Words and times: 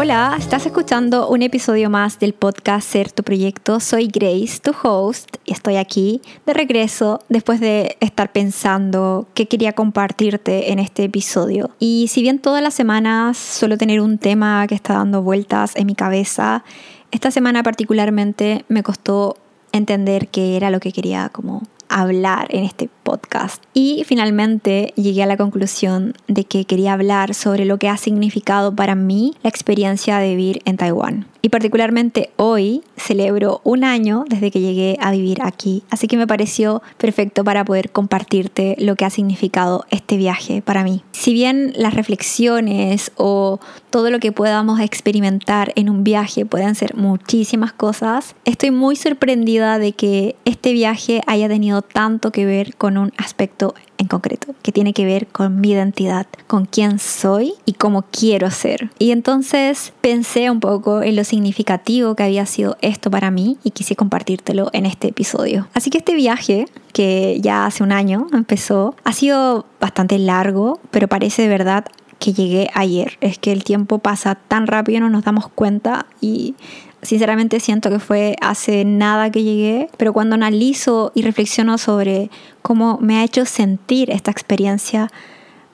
Hola, 0.00 0.36
estás 0.38 0.64
escuchando 0.64 1.28
un 1.28 1.42
episodio 1.42 1.90
más 1.90 2.20
del 2.20 2.32
podcast 2.32 2.88
Ser 2.88 3.10
tu 3.10 3.24
proyecto. 3.24 3.80
Soy 3.80 4.06
Grace, 4.06 4.60
tu 4.62 4.70
host, 4.80 5.38
y 5.44 5.52
estoy 5.52 5.74
aquí 5.74 6.22
de 6.46 6.54
regreso 6.54 7.18
después 7.28 7.58
de 7.58 7.96
estar 7.98 8.30
pensando 8.30 9.26
qué 9.34 9.46
quería 9.46 9.72
compartirte 9.72 10.70
en 10.70 10.78
este 10.78 11.02
episodio. 11.02 11.70
Y 11.80 12.06
si 12.10 12.22
bien 12.22 12.38
todas 12.38 12.62
las 12.62 12.74
semanas 12.74 13.36
suelo 13.36 13.76
tener 13.76 14.00
un 14.00 14.18
tema 14.18 14.68
que 14.68 14.76
está 14.76 14.94
dando 14.94 15.20
vueltas 15.20 15.74
en 15.74 15.86
mi 15.86 15.96
cabeza, 15.96 16.62
esta 17.10 17.32
semana 17.32 17.64
particularmente 17.64 18.64
me 18.68 18.84
costó 18.84 19.36
entender 19.72 20.28
qué 20.28 20.56
era 20.56 20.70
lo 20.70 20.78
que 20.78 20.92
quería 20.92 21.28
como 21.30 21.64
hablar 21.88 22.48
en 22.50 22.64
este 22.64 22.88
podcast. 23.02 23.62
Y 23.74 24.04
finalmente 24.06 24.92
llegué 24.96 25.22
a 25.22 25.26
la 25.26 25.36
conclusión 25.36 26.14
de 26.26 26.44
que 26.44 26.64
quería 26.64 26.92
hablar 26.92 27.34
sobre 27.34 27.64
lo 27.64 27.78
que 27.78 27.88
ha 27.88 27.96
significado 27.96 28.74
para 28.74 28.94
mí 28.94 29.34
la 29.42 29.50
experiencia 29.50 30.18
de 30.18 30.34
vivir 30.34 30.62
en 30.64 30.76
Taiwán. 30.76 31.26
Y 31.40 31.50
particularmente 31.50 32.30
hoy 32.36 32.82
celebro 32.96 33.60
un 33.64 33.84
año 33.84 34.24
desde 34.28 34.50
que 34.50 34.60
llegué 34.60 34.96
a 35.00 35.12
vivir 35.12 35.38
aquí, 35.42 35.82
así 35.90 36.08
que 36.08 36.16
me 36.16 36.26
pareció 36.26 36.82
perfecto 36.96 37.44
para 37.44 37.64
poder 37.64 37.90
compartirte 37.90 38.76
lo 38.78 38.96
que 38.96 39.04
ha 39.04 39.10
significado 39.10 39.84
este 39.90 40.16
viaje 40.16 40.62
para 40.62 40.82
mí. 40.82 41.02
Si 41.12 41.32
bien 41.32 41.72
las 41.76 41.94
reflexiones 41.94 43.12
o 43.16 43.60
todo 43.90 44.10
lo 44.10 44.18
que 44.18 44.32
podamos 44.32 44.80
experimentar 44.80 45.72
en 45.76 45.90
un 45.90 46.04
viaje 46.04 46.44
pueden 46.44 46.74
ser 46.74 46.96
muchísimas 46.96 47.72
cosas, 47.72 48.34
estoy 48.44 48.70
muy 48.70 48.96
sorprendida 48.96 49.78
de 49.78 49.92
que 49.92 50.36
este 50.44 50.72
viaje 50.72 51.22
haya 51.26 51.48
tenido 51.48 51.82
tanto 51.82 52.32
que 52.32 52.46
ver 52.46 52.74
con 52.76 52.98
un 52.98 53.12
aspecto 53.16 53.74
en 53.98 54.06
concreto, 54.06 54.54
que 54.62 54.72
tiene 54.72 54.92
que 54.92 55.04
ver 55.04 55.26
con 55.26 55.60
mi 55.60 55.72
identidad, 55.72 56.26
con 56.46 56.66
quién 56.66 56.98
soy 56.98 57.54
y 57.64 57.72
cómo 57.72 58.04
quiero 58.10 58.50
ser. 58.50 58.90
Y 58.98 59.10
entonces 59.10 59.92
pensé 60.00 60.50
un 60.50 60.60
poco 60.60 61.02
en 61.02 61.16
lo 61.16 61.24
significativo 61.38 62.16
que 62.16 62.24
había 62.24 62.46
sido 62.46 62.76
esto 62.80 63.10
para 63.12 63.30
mí 63.30 63.58
y 63.62 63.70
quise 63.70 63.94
compartírtelo 63.94 64.70
en 64.72 64.86
este 64.86 65.08
episodio. 65.08 65.68
Así 65.72 65.88
que 65.88 65.98
este 65.98 66.16
viaje, 66.16 66.66
que 66.92 67.38
ya 67.40 67.64
hace 67.64 67.84
un 67.84 67.92
año 67.92 68.26
empezó, 68.32 68.96
ha 69.04 69.12
sido 69.12 69.64
bastante 69.80 70.18
largo, 70.18 70.80
pero 70.90 71.06
parece 71.06 71.42
de 71.42 71.48
verdad 71.48 71.84
que 72.18 72.32
llegué 72.32 72.68
ayer. 72.74 73.18
Es 73.20 73.38
que 73.38 73.52
el 73.52 73.62
tiempo 73.62 74.00
pasa 74.00 74.34
tan 74.34 74.66
rápido, 74.66 74.98
no 75.00 75.10
nos 75.10 75.24
damos 75.24 75.48
cuenta 75.48 76.06
y 76.20 76.56
Sinceramente 77.00 77.60
siento 77.60 77.90
que 77.90 78.00
fue 78.00 78.34
hace 78.40 78.84
nada 78.84 79.30
que 79.30 79.44
llegué, 79.44 79.88
pero 79.96 80.12
cuando 80.12 80.34
analizo 80.34 81.12
y 81.14 81.22
reflexiono 81.22 81.78
sobre 81.78 82.28
cómo 82.60 82.98
me 83.00 83.18
ha 83.18 83.22
hecho 83.22 83.44
sentir 83.46 84.10
esta 84.10 84.32
experiencia, 84.32 85.08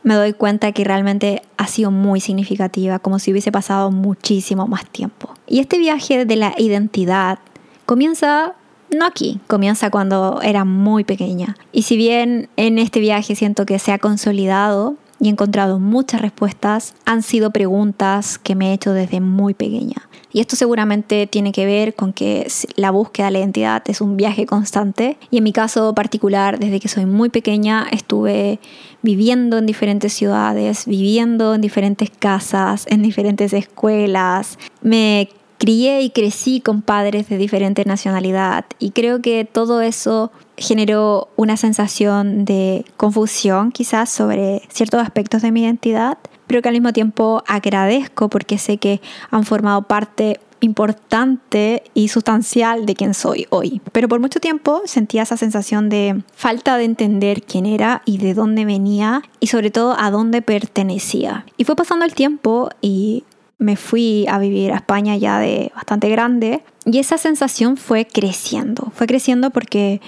me 0.05 0.15
doy 0.15 0.35
cuenta 0.35 0.71
que 0.71 0.85
realmente 0.85 1.43
ha 1.57 1.67
sido 1.67 1.91
muy 1.91 2.21
significativa, 2.21 3.01
como 3.01 3.19
si 3.19 3.33
hubiese 3.33 3.51
pasado 3.51 3.91
muchísimo 3.91 4.69
más 4.69 4.87
tiempo. 4.87 5.35
Y 5.49 5.59
este 5.59 5.79
viaje 5.79 6.25
de 6.25 6.37
la 6.37 6.55
identidad 6.57 7.41
comienza 7.87 8.55
no 8.91 9.07
aquí, 9.07 9.41
comienza 9.49 9.91
cuando 9.91 10.41
era 10.43 10.65
muy 10.65 11.05
pequeña. 11.05 11.57
Y 11.73 11.83
si 11.83 11.97
bien 11.97 12.49
en 12.57 12.79
este 12.79 13.01
viaje 13.01 13.35
siento 13.35 13.67
que 13.67 13.79
se 13.79 13.93
ha 13.93 13.99
consolidado, 13.99 14.97
y 15.25 15.29
he 15.29 15.31
encontrado 15.31 15.81
muchas 15.81 16.21
respuestas, 16.21 16.95
han 17.07 17.23
sido 17.23 17.51
preguntas 17.51 18.39
que 18.39 18.55
me 18.55 18.71
he 18.71 18.73
hecho 18.75 18.93
desde 18.93 19.21
muy 19.21 19.55
pequeña. 19.55 20.07
Y 20.35 20.41
esto 20.41 20.55
seguramente 20.55 21.27
tiene 21.27 21.51
que 21.51 21.65
ver 21.65 21.95
con 21.95 22.13
que 22.13 22.47
la 22.77 22.91
búsqueda 22.91 23.27
de 23.27 23.33
la 23.33 23.39
identidad 23.39 23.83
es 23.87 24.03
un 24.03 24.19
viaje 24.19 24.45
constante. 24.45 25.17
Y 25.31 25.39
en 25.39 25.45
mi 25.45 25.53
caso 25.53 25.95
particular, 25.95 26.59
desde 26.59 26.79
que 26.79 26.89
soy 26.89 27.07
muy 27.07 27.31
pequeña, 27.31 27.87
estuve 27.91 28.59
viviendo 29.01 29.57
en 29.57 29.65
diferentes 29.65 30.13
ciudades, 30.13 30.85
viviendo 30.85 31.55
en 31.55 31.63
diferentes 31.63 32.11
casas, 32.11 32.85
en 32.91 33.01
diferentes 33.01 33.55
escuelas. 33.55 34.59
Me 34.83 35.31
crié 35.57 36.03
y 36.03 36.11
crecí 36.11 36.61
con 36.61 36.83
padres 36.83 37.31
de 37.31 37.39
diferente 37.39 37.85
nacionalidad 37.87 38.67
y 38.79 38.91
creo 38.91 39.23
que 39.23 39.47
todo 39.47 39.81
eso 39.81 40.31
generó 40.57 41.29
una 41.37 41.57
sensación 41.57 42.45
de 42.45 42.85
confusión 42.97 43.73
quizás 43.73 44.11
sobre 44.11 44.63
ciertos 44.69 45.01
aspectos 45.03 45.43
de 45.43 45.53
mi 45.53 45.63
identidad, 45.63 46.19
pero 46.47 46.63
que 46.63 46.69
al 46.69 46.75
mismo 46.75 46.93
tiempo 46.93 47.43
agradezco 47.47 48.29
porque 48.29 48.59
sé 48.59 48.79
que 48.79 49.01
han 49.31 49.45
formado 49.45 49.83
parte 49.83 50.41
importante 50.61 51.83
y 51.93 52.09
sustancial 52.09 52.87
de 52.87 52.95
quien 52.95 53.15
soy 53.15 53.47
hoy. 53.51 53.83
Pero 53.93 54.09
por 54.09 54.21
mucho 54.21 54.41
tiempo 54.41 54.83
sentía 54.87 55.23
esa 55.23 55.37
sensación 55.37 55.89
de 55.89 56.23
falta 56.35 56.79
de 56.79 56.85
entender 56.85 57.43
quién 57.43 57.67
era 57.67 58.03
y 58.07 58.19
de 58.19 58.35
dónde 58.35 58.65
venía 58.65 59.23
y 59.41 59.49
sobre 59.49 59.71
todo 59.71 59.95
a 59.99 60.11
dónde 60.11 60.43
pertenecía. 60.43 61.45
Y 61.59 61.65
fue 61.65 61.77
pasando 61.77 62.05
el 62.05 62.15
tiempo 62.15 62.71
y 62.81 63.25
me 63.59 63.77
fui 63.77 64.27
a 64.29 64.39
vivir 64.39 64.73
a 64.73 64.77
España 64.77 65.17
ya 65.17 65.39
de 65.39 65.71
bastante 65.75 66.09
grande 66.09 66.63
y 66.87 66.99
esa 66.99 67.19
sensación 67.19 67.77
fue 67.77 68.07
creciendo, 68.07 68.93
fue 68.95 69.07
creciendo 69.07 69.51
porque 69.51 70.01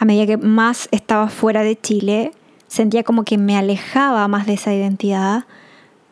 a 0.00 0.06
medida 0.06 0.26
que 0.26 0.38
más 0.38 0.88
estaba 0.92 1.28
fuera 1.28 1.62
de 1.62 1.78
Chile, 1.78 2.32
sentía 2.68 3.04
como 3.04 3.22
que 3.22 3.36
me 3.36 3.58
alejaba 3.58 4.26
más 4.28 4.46
de 4.46 4.54
esa 4.54 4.72
identidad, 4.72 5.44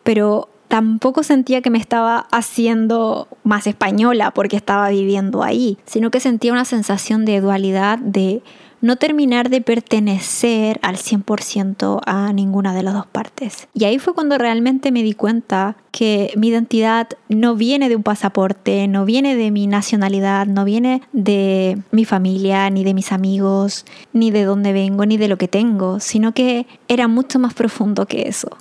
pero 0.02 0.50
tampoco 0.68 1.22
sentía 1.22 1.62
que 1.62 1.70
me 1.70 1.78
estaba 1.78 2.26
haciendo 2.30 3.28
más 3.44 3.66
española 3.66 4.30
porque 4.32 4.56
estaba 4.56 4.90
viviendo 4.90 5.42
ahí, 5.42 5.78
sino 5.86 6.10
que 6.10 6.20
sentía 6.20 6.52
una 6.52 6.66
sensación 6.66 7.24
de 7.24 7.40
dualidad, 7.40 7.98
de 7.98 8.42
no 8.80 8.96
terminar 8.96 9.50
de 9.50 9.60
pertenecer 9.60 10.78
al 10.82 10.96
100% 10.96 12.00
a 12.06 12.32
ninguna 12.32 12.74
de 12.74 12.82
las 12.82 12.94
dos 12.94 13.06
partes. 13.06 13.68
Y 13.74 13.84
ahí 13.84 13.98
fue 13.98 14.14
cuando 14.14 14.38
realmente 14.38 14.92
me 14.92 15.02
di 15.02 15.14
cuenta 15.14 15.76
que 15.90 16.32
mi 16.36 16.48
identidad 16.48 17.08
no 17.28 17.56
viene 17.56 17.88
de 17.88 17.96
un 17.96 18.02
pasaporte, 18.02 18.86
no 18.86 19.04
viene 19.04 19.34
de 19.34 19.50
mi 19.50 19.66
nacionalidad, 19.66 20.46
no 20.46 20.64
viene 20.64 21.02
de 21.12 21.78
mi 21.90 22.04
familia, 22.04 22.70
ni 22.70 22.84
de 22.84 22.94
mis 22.94 23.12
amigos, 23.12 23.84
ni 24.12 24.30
de 24.30 24.44
dónde 24.44 24.72
vengo, 24.72 25.06
ni 25.06 25.16
de 25.16 25.28
lo 25.28 25.38
que 25.38 25.48
tengo, 25.48 26.00
sino 26.00 26.32
que 26.32 26.66
era 26.86 27.08
mucho 27.08 27.38
más 27.38 27.54
profundo 27.54 28.06
que 28.06 28.28
eso. 28.28 28.56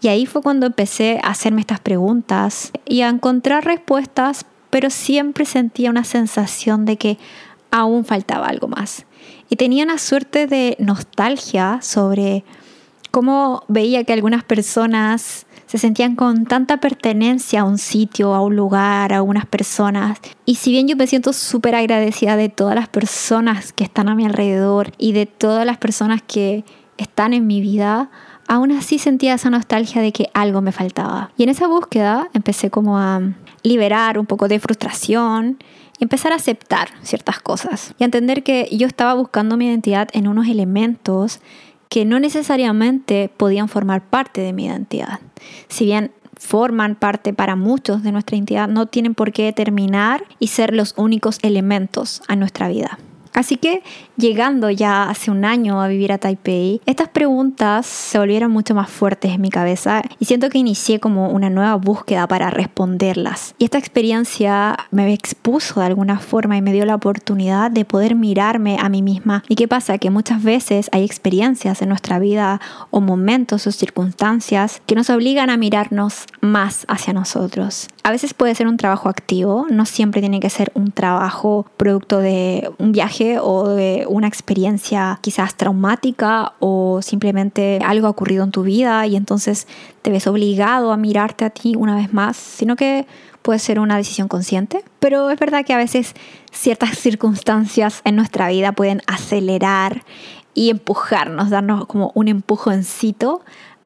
Y 0.00 0.08
ahí 0.08 0.26
fue 0.26 0.42
cuando 0.42 0.66
empecé 0.66 1.20
a 1.22 1.30
hacerme 1.30 1.60
estas 1.60 1.78
preguntas 1.78 2.72
y 2.84 3.02
a 3.02 3.08
encontrar 3.08 3.64
respuestas, 3.64 4.44
pero 4.70 4.90
siempre 4.90 5.44
sentía 5.44 5.90
una 5.90 6.02
sensación 6.02 6.84
de 6.84 6.96
que 6.96 7.18
aún 7.70 8.04
faltaba 8.04 8.48
algo 8.48 8.66
más 8.66 9.06
y 9.52 9.56
tenía 9.56 9.84
una 9.84 9.98
suerte 9.98 10.46
de 10.46 10.78
nostalgia 10.78 11.80
sobre 11.82 12.42
cómo 13.10 13.64
veía 13.68 14.02
que 14.02 14.14
algunas 14.14 14.44
personas 14.44 15.44
se 15.66 15.76
sentían 15.76 16.16
con 16.16 16.46
tanta 16.46 16.78
pertenencia 16.78 17.60
a 17.60 17.64
un 17.64 17.76
sitio, 17.76 18.34
a 18.34 18.40
un 18.40 18.56
lugar, 18.56 19.12
a 19.12 19.20
unas 19.20 19.44
personas. 19.44 20.18
Y 20.46 20.54
si 20.54 20.70
bien 20.70 20.88
yo 20.88 20.96
me 20.96 21.06
siento 21.06 21.34
súper 21.34 21.74
agradecida 21.74 22.36
de 22.36 22.48
todas 22.48 22.74
las 22.74 22.88
personas 22.88 23.74
que 23.74 23.84
están 23.84 24.08
a 24.08 24.14
mi 24.14 24.24
alrededor 24.24 24.92
y 24.96 25.12
de 25.12 25.26
todas 25.26 25.66
las 25.66 25.76
personas 25.76 26.22
que 26.22 26.64
están 26.96 27.34
en 27.34 27.46
mi 27.46 27.60
vida, 27.60 28.10
aún 28.48 28.72
así 28.72 28.98
sentía 28.98 29.34
esa 29.34 29.50
nostalgia 29.50 30.00
de 30.00 30.12
que 30.12 30.30
algo 30.32 30.62
me 30.62 30.72
faltaba. 30.72 31.30
Y 31.36 31.42
en 31.42 31.50
esa 31.50 31.66
búsqueda 31.66 32.30
empecé 32.32 32.70
como 32.70 32.96
a 32.96 33.20
liberar 33.62 34.18
un 34.18 34.24
poco 34.24 34.48
de 34.48 34.60
frustración 34.60 35.58
empezar 36.00 36.32
a 36.32 36.36
aceptar 36.36 36.88
ciertas 37.02 37.40
cosas 37.40 37.94
y 37.98 38.04
entender 38.04 38.42
que 38.42 38.68
yo 38.72 38.86
estaba 38.86 39.14
buscando 39.14 39.56
mi 39.56 39.66
identidad 39.66 40.08
en 40.12 40.28
unos 40.28 40.48
elementos 40.48 41.40
que 41.88 42.04
no 42.04 42.18
necesariamente 42.18 43.30
podían 43.36 43.68
formar 43.68 44.02
parte 44.02 44.40
de 44.40 44.52
mi 44.52 44.64
identidad. 44.66 45.20
Si 45.68 45.84
bien 45.84 46.10
forman 46.36 46.94
parte 46.96 47.32
para 47.32 47.54
muchos 47.54 48.02
de 48.02 48.12
nuestra 48.12 48.36
identidad, 48.36 48.68
no 48.68 48.86
tienen 48.86 49.14
por 49.14 49.32
qué 49.32 49.44
determinar 49.44 50.24
y 50.38 50.48
ser 50.48 50.74
los 50.74 50.94
únicos 50.96 51.38
elementos 51.42 52.22
a 52.28 52.36
nuestra 52.36 52.68
vida. 52.68 52.98
Así 53.32 53.56
que 53.56 53.82
llegando 54.16 54.70
ya 54.70 55.04
hace 55.04 55.30
un 55.30 55.44
año 55.44 55.80
a 55.80 55.88
vivir 55.88 56.12
a 56.12 56.18
Taipei, 56.18 56.80
estas 56.86 57.08
preguntas 57.08 57.86
se 57.86 58.18
volvieron 58.18 58.50
mucho 58.50 58.74
más 58.74 58.90
fuertes 58.90 59.32
en 59.32 59.40
mi 59.40 59.50
cabeza 59.50 60.02
y 60.18 60.26
siento 60.26 60.50
que 60.50 60.58
inicié 60.58 61.00
como 61.00 61.30
una 61.30 61.50
nueva 61.50 61.76
búsqueda 61.76 62.26
para 62.26 62.50
responderlas. 62.50 63.54
Y 63.58 63.64
esta 63.64 63.78
experiencia 63.78 64.76
me 64.90 65.12
expuso 65.12 65.80
de 65.80 65.86
alguna 65.86 66.18
forma 66.18 66.56
y 66.56 66.62
me 66.62 66.72
dio 66.72 66.84
la 66.84 66.94
oportunidad 66.94 67.70
de 67.70 67.84
poder 67.84 68.14
mirarme 68.14 68.76
a 68.80 68.88
mí 68.88 69.02
misma. 69.02 69.42
¿Y 69.48 69.54
qué 69.54 69.66
pasa? 69.66 69.98
Que 69.98 70.10
muchas 70.10 70.42
veces 70.42 70.88
hay 70.92 71.04
experiencias 71.04 71.82
en 71.82 71.88
nuestra 71.88 72.18
vida 72.18 72.60
o 72.90 73.00
momentos 73.00 73.66
o 73.66 73.72
circunstancias 73.72 74.82
que 74.86 74.94
nos 74.94 75.10
obligan 75.10 75.50
a 75.50 75.56
mirarnos 75.56 76.26
más 76.40 76.84
hacia 76.88 77.12
nosotros. 77.12 77.88
A 78.04 78.10
veces 78.10 78.34
puede 78.34 78.56
ser 78.56 78.66
un 78.66 78.78
trabajo 78.78 79.08
activo, 79.08 79.66
no 79.70 79.86
siempre 79.86 80.20
tiene 80.20 80.40
que 80.40 80.50
ser 80.50 80.72
un 80.74 80.90
trabajo 80.90 81.66
producto 81.76 82.18
de 82.18 82.68
un 82.78 82.90
viaje 82.90 83.38
o 83.38 83.68
de 83.68 84.06
una 84.08 84.26
experiencia 84.26 85.20
quizás 85.22 85.54
traumática 85.54 86.54
o 86.58 87.00
simplemente 87.00 87.78
algo 87.84 88.08
ha 88.08 88.10
ocurrido 88.10 88.42
en 88.42 88.50
tu 88.50 88.64
vida 88.64 89.06
y 89.06 89.14
entonces 89.14 89.68
te 90.02 90.10
ves 90.10 90.26
obligado 90.26 90.90
a 90.90 90.96
mirarte 90.96 91.44
a 91.44 91.50
ti 91.50 91.76
una 91.76 91.94
vez 91.94 92.12
más, 92.12 92.36
sino 92.36 92.74
que 92.74 93.06
puede 93.40 93.60
ser 93.60 93.78
una 93.78 93.96
decisión 93.96 94.26
consciente, 94.26 94.82
pero 94.98 95.30
es 95.30 95.38
verdad 95.38 95.64
que 95.64 95.72
a 95.72 95.78
veces 95.78 96.14
ciertas 96.50 96.98
circunstancias 96.98 98.00
en 98.04 98.16
nuestra 98.16 98.48
vida 98.48 98.72
pueden 98.72 99.00
acelerar 99.06 100.02
y 100.54 100.70
empujarnos, 100.70 101.50
darnos 101.50 101.86
como 101.86 102.10
un 102.16 102.26
empujoncito 102.26 103.42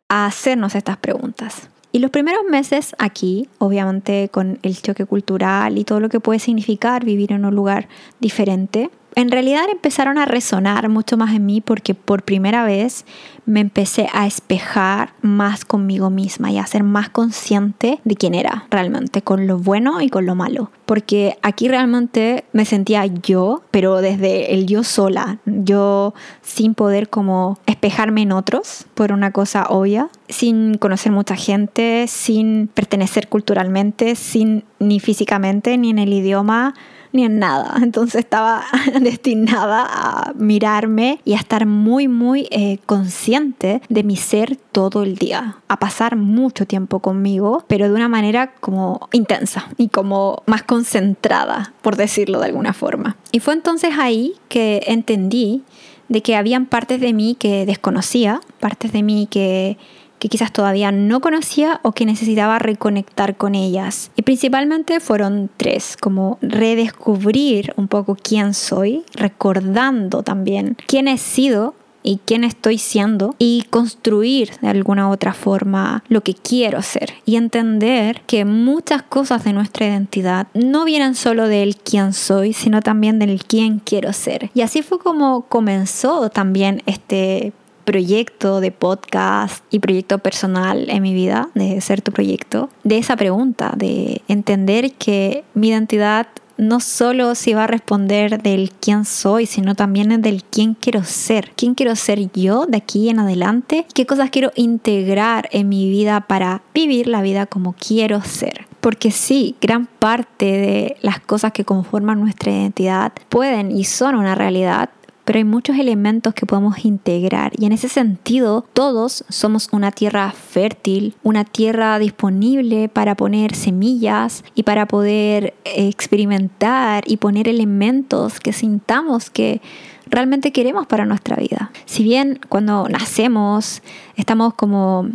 a 0.08 0.24
hacernos 0.24 0.74
estas 0.74 0.96
preguntas. 0.96 1.68
Y 1.96 1.98
los 1.98 2.10
primeros 2.10 2.44
meses 2.44 2.94
aquí, 2.98 3.48
obviamente 3.56 4.28
con 4.30 4.58
el 4.62 4.76
choque 4.82 5.06
cultural 5.06 5.78
y 5.78 5.84
todo 5.84 5.98
lo 5.98 6.10
que 6.10 6.20
puede 6.20 6.38
significar 6.38 7.06
vivir 7.06 7.32
en 7.32 7.46
un 7.46 7.54
lugar 7.54 7.88
diferente, 8.20 8.90
en 9.16 9.30
realidad 9.30 9.64
empezaron 9.72 10.18
a 10.18 10.26
resonar 10.26 10.90
mucho 10.90 11.16
más 11.16 11.34
en 11.34 11.46
mí 11.46 11.62
porque 11.62 11.94
por 11.94 12.22
primera 12.22 12.66
vez 12.66 13.06
me 13.46 13.60
empecé 13.60 14.08
a 14.12 14.26
espejar 14.26 15.14
más 15.22 15.64
conmigo 15.64 16.10
misma 16.10 16.50
y 16.50 16.58
a 16.58 16.66
ser 16.66 16.82
más 16.82 17.08
consciente 17.08 17.98
de 18.04 18.14
quién 18.14 18.34
era 18.34 18.66
realmente, 18.70 19.22
con 19.22 19.46
lo 19.46 19.58
bueno 19.58 20.02
y 20.02 20.10
con 20.10 20.26
lo 20.26 20.34
malo. 20.34 20.70
Porque 20.84 21.38
aquí 21.40 21.66
realmente 21.66 22.44
me 22.52 22.66
sentía 22.66 23.06
yo, 23.06 23.62
pero 23.70 24.02
desde 24.02 24.52
el 24.52 24.66
yo 24.66 24.84
sola, 24.84 25.38
yo 25.46 26.12
sin 26.42 26.74
poder 26.74 27.08
como 27.08 27.58
espejarme 27.64 28.20
en 28.20 28.32
otros 28.32 28.84
por 28.92 29.12
una 29.12 29.30
cosa 29.30 29.66
obvia, 29.70 30.10
sin 30.28 30.76
conocer 30.76 31.10
mucha 31.10 31.36
gente, 31.36 32.06
sin 32.06 32.68
pertenecer 32.68 33.28
culturalmente, 33.28 34.14
sin 34.14 34.64
ni 34.78 35.00
físicamente 35.00 35.78
ni 35.78 35.88
en 35.88 36.00
el 36.00 36.12
idioma 36.12 36.74
ni 37.16 37.24
en 37.24 37.38
nada. 37.38 37.74
Entonces 37.82 38.20
estaba 38.20 38.64
destinada 39.00 39.86
a 39.88 40.32
mirarme 40.34 41.20
y 41.24 41.34
a 41.34 41.36
estar 41.36 41.66
muy, 41.66 42.08
muy 42.08 42.46
eh, 42.50 42.78
consciente 42.86 43.82
de 43.88 44.02
mi 44.02 44.16
ser 44.16 44.56
todo 44.72 45.02
el 45.02 45.16
día, 45.16 45.56
a 45.68 45.78
pasar 45.78 46.16
mucho 46.16 46.66
tiempo 46.66 47.00
conmigo, 47.00 47.64
pero 47.66 47.88
de 47.88 47.94
una 47.94 48.08
manera 48.08 48.52
como 48.60 49.08
intensa 49.12 49.68
y 49.76 49.88
como 49.88 50.42
más 50.46 50.62
concentrada, 50.62 51.72
por 51.82 51.96
decirlo 51.96 52.40
de 52.40 52.46
alguna 52.46 52.72
forma. 52.72 53.16
Y 53.32 53.40
fue 53.40 53.54
entonces 53.54 53.94
ahí 53.98 54.34
que 54.48 54.82
entendí 54.86 55.64
de 56.08 56.22
que 56.22 56.36
habían 56.36 56.66
partes 56.66 57.00
de 57.00 57.12
mí 57.12 57.36
que 57.38 57.66
desconocía, 57.66 58.40
partes 58.60 58.92
de 58.92 59.02
mí 59.02 59.26
que 59.30 59.76
que 60.18 60.28
quizás 60.28 60.52
todavía 60.52 60.92
no 60.92 61.20
conocía 61.20 61.80
o 61.82 61.92
que 61.92 62.06
necesitaba 62.06 62.58
reconectar 62.58 63.36
con 63.36 63.54
ellas. 63.54 64.10
Y 64.16 64.22
principalmente 64.22 65.00
fueron 65.00 65.50
tres, 65.56 65.96
como 65.96 66.38
redescubrir 66.42 67.72
un 67.76 67.88
poco 67.88 68.16
quién 68.20 68.54
soy, 68.54 69.04
recordando 69.14 70.22
también 70.22 70.76
quién 70.86 71.08
he 71.08 71.18
sido 71.18 71.74
y 72.06 72.20
quién 72.24 72.44
estoy 72.44 72.78
siendo 72.78 73.34
y 73.36 73.64
construir 73.68 74.52
de 74.62 74.68
alguna 74.68 75.10
otra 75.10 75.34
forma 75.34 76.04
lo 76.08 76.20
que 76.22 76.34
quiero 76.34 76.80
ser 76.80 77.14
y 77.24 77.34
entender 77.34 78.22
que 78.28 78.44
muchas 78.44 79.02
cosas 79.02 79.42
de 79.42 79.52
nuestra 79.52 79.86
identidad 79.86 80.46
no 80.54 80.84
vienen 80.84 81.16
solo 81.16 81.48
del 81.48 81.76
quién 81.76 82.12
soy, 82.12 82.52
sino 82.52 82.80
también 82.80 83.18
del 83.18 83.44
quién 83.44 83.80
quiero 83.80 84.12
ser. 84.12 84.50
Y 84.54 84.60
así 84.60 84.82
fue 84.82 85.00
como 85.00 85.42
comenzó 85.48 86.30
también 86.30 86.80
este 86.86 87.52
proyecto 87.86 88.60
de 88.60 88.72
podcast 88.72 89.64
y 89.70 89.78
proyecto 89.78 90.18
personal 90.18 90.90
en 90.90 91.02
mi 91.02 91.14
vida, 91.14 91.48
de 91.54 91.80
ser 91.80 92.02
tu 92.02 92.12
proyecto, 92.12 92.68
de 92.84 92.98
esa 92.98 93.16
pregunta, 93.16 93.72
de 93.76 94.20
entender 94.28 94.92
que 94.92 95.44
mi 95.54 95.68
identidad 95.68 96.26
no 96.58 96.80
solo 96.80 97.34
se 97.34 97.54
va 97.54 97.64
a 97.64 97.66
responder 97.66 98.42
del 98.42 98.70
quién 98.72 99.04
soy, 99.04 99.46
sino 99.46 99.74
también 99.74 100.20
del 100.22 100.42
quién 100.42 100.74
quiero 100.74 101.04
ser. 101.04 101.52
¿Quién 101.56 101.74
quiero 101.74 101.94
ser 101.96 102.30
yo 102.32 102.66
de 102.66 102.78
aquí 102.78 103.08
en 103.08 103.20
adelante? 103.20 103.86
¿Qué 103.94 104.06
cosas 104.06 104.30
quiero 104.30 104.52
integrar 104.56 105.48
en 105.52 105.68
mi 105.68 105.88
vida 105.90 106.22
para 106.22 106.62
vivir 106.74 107.08
la 107.08 107.22
vida 107.22 107.46
como 107.46 107.74
quiero 107.74 108.22
ser? 108.22 108.66
Porque 108.80 109.10
sí, 109.10 109.56
gran 109.60 109.86
parte 109.86 110.46
de 110.46 110.96
las 111.02 111.20
cosas 111.20 111.52
que 111.52 111.64
conforman 111.64 112.20
nuestra 112.20 112.52
identidad 112.52 113.12
pueden 113.28 113.70
y 113.70 113.84
son 113.84 114.14
una 114.14 114.34
realidad, 114.34 114.90
pero 115.26 115.38
hay 115.38 115.44
muchos 115.44 115.76
elementos 115.76 116.32
que 116.34 116.46
podemos 116.46 116.84
integrar 116.84 117.52
y 117.58 117.66
en 117.66 117.72
ese 117.72 117.88
sentido 117.88 118.64
todos 118.72 119.24
somos 119.28 119.68
una 119.72 119.90
tierra 119.90 120.30
fértil, 120.30 121.14
una 121.24 121.44
tierra 121.44 121.98
disponible 121.98 122.88
para 122.88 123.16
poner 123.16 123.54
semillas 123.54 124.44
y 124.54 124.62
para 124.62 124.86
poder 124.86 125.54
experimentar 125.64 127.02
y 127.06 127.16
poner 127.16 127.48
elementos 127.48 128.38
que 128.38 128.52
sintamos 128.52 129.28
que 129.28 129.60
realmente 130.08 130.52
queremos 130.52 130.86
para 130.86 131.04
nuestra 131.04 131.34
vida. 131.34 131.72
Si 131.86 132.04
bien 132.04 132.38
cuando 132.48 132.88
nacemos 132.88 133.82
estamos 134.14 134.54
como 134.54 135.10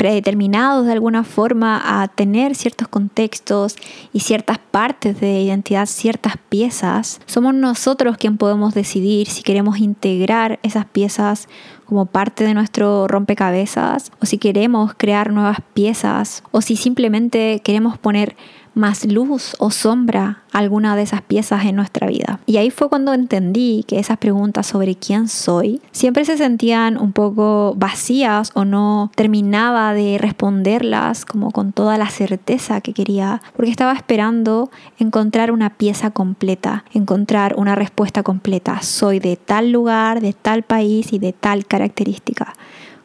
predeterminados 0.00 0.86
de 0.86 0.92
alguna 0.92 1.24
forma 1.24 1.78
a 1.84 2.08
tener 2.08 2.54
ciertos 2.54 2.88
contextos 2.88 3.76
y 4.14 4.20
ciertas 4.20 4.56
partes 4.56 5.20
de 5.20 5.42
identidad, 5.42 5.84
ciertas 5.84 6.38
piezas, 6.48 7.20
somos 7.26 7.52
nosotros 7.52 8.16
quien 8.16 8.38
podemos 8.38 8.72
decidir 8.72 9.26
si 9.26 9.42
queremos 9.42 9.76
integrar 9.76 10.58
esas 10.62 10.86
piezas 10.86 11.50
como 11.84 12.06
parte 12.06 12.44
de 12.44 12.54
nuestro 12.54 13.08
rompecabezas 13.08 14.10
o 14.22 14.24
si 14.24 14.38
queremos 14.38 14.94
crear 14.96 15.32
nuevas 15.32 15.58
piezas 15.74 16.44
o 16.50 16.62
si 16.62 16.76
simplemente 16.76 17.60
queremos 17.62 17.98
poner 17.98 18.36
más 18.74 19.04
luz 19.04 19.54
o 19.58 19.70
sombra 19.70 20.42
alguna 20.52 20.96
de 20.96 21.02
esas 21.02 21.22
piezas 21.22 21.64
en 21.64 21.76
nuestra 21.76 22.06
vida. 22.06 22.40
Y 22.46 22.56
ahí 22.56 22.70
fue 22.70 22.88
cuando 22.88 23.14
entendí 23.14 23.84
que 23.86 23.98
esas 23.98 24.18
preguntas 24.18 24.66
sobre 24.66 24.96
quién 24.96 25.28
soy 25.28 25.80
siempre 25.92 26.24
se 26.24 26.36
sentían 26.36 26.98
un 26.98 27.12
poco 27.12 27.74
vacías 27.76 28.50
o 28.54 28.64
no 28.64 29.10
terminaba 29.14 29.94
de 29.94 30.18
responderlas 30.18 31.24
como 31.24 31.50
con 31.50 31.72
toda 31.72 31.98
la 31.98 32.08
certeza 32.08 32.80
que 32.80 32.92
quería, 32.92 33.42
porque 33.56 33.70
estaba 33.70 33.92
esperando 33.92 34.70
encontrar 34.98 35.52
una 35.52 35.70
pieza 35.70 36.10
completa, 36.10 36.84
encontrar 36.92 37.54
una 37.56 37.74
respuesta 37.74 38.22
completa. 38.22 38.82
Soy 38.82 39.20
de 39.20 39.36
tal 39.36 39.70
lugar, 39.70 40.20
de 40.20 40.32
tal 40.32 40.62
país 40.62 41.12
y 41.12 41.18
de 41.18 41.32
tal 41.32 41.66
característica 41.66 42.54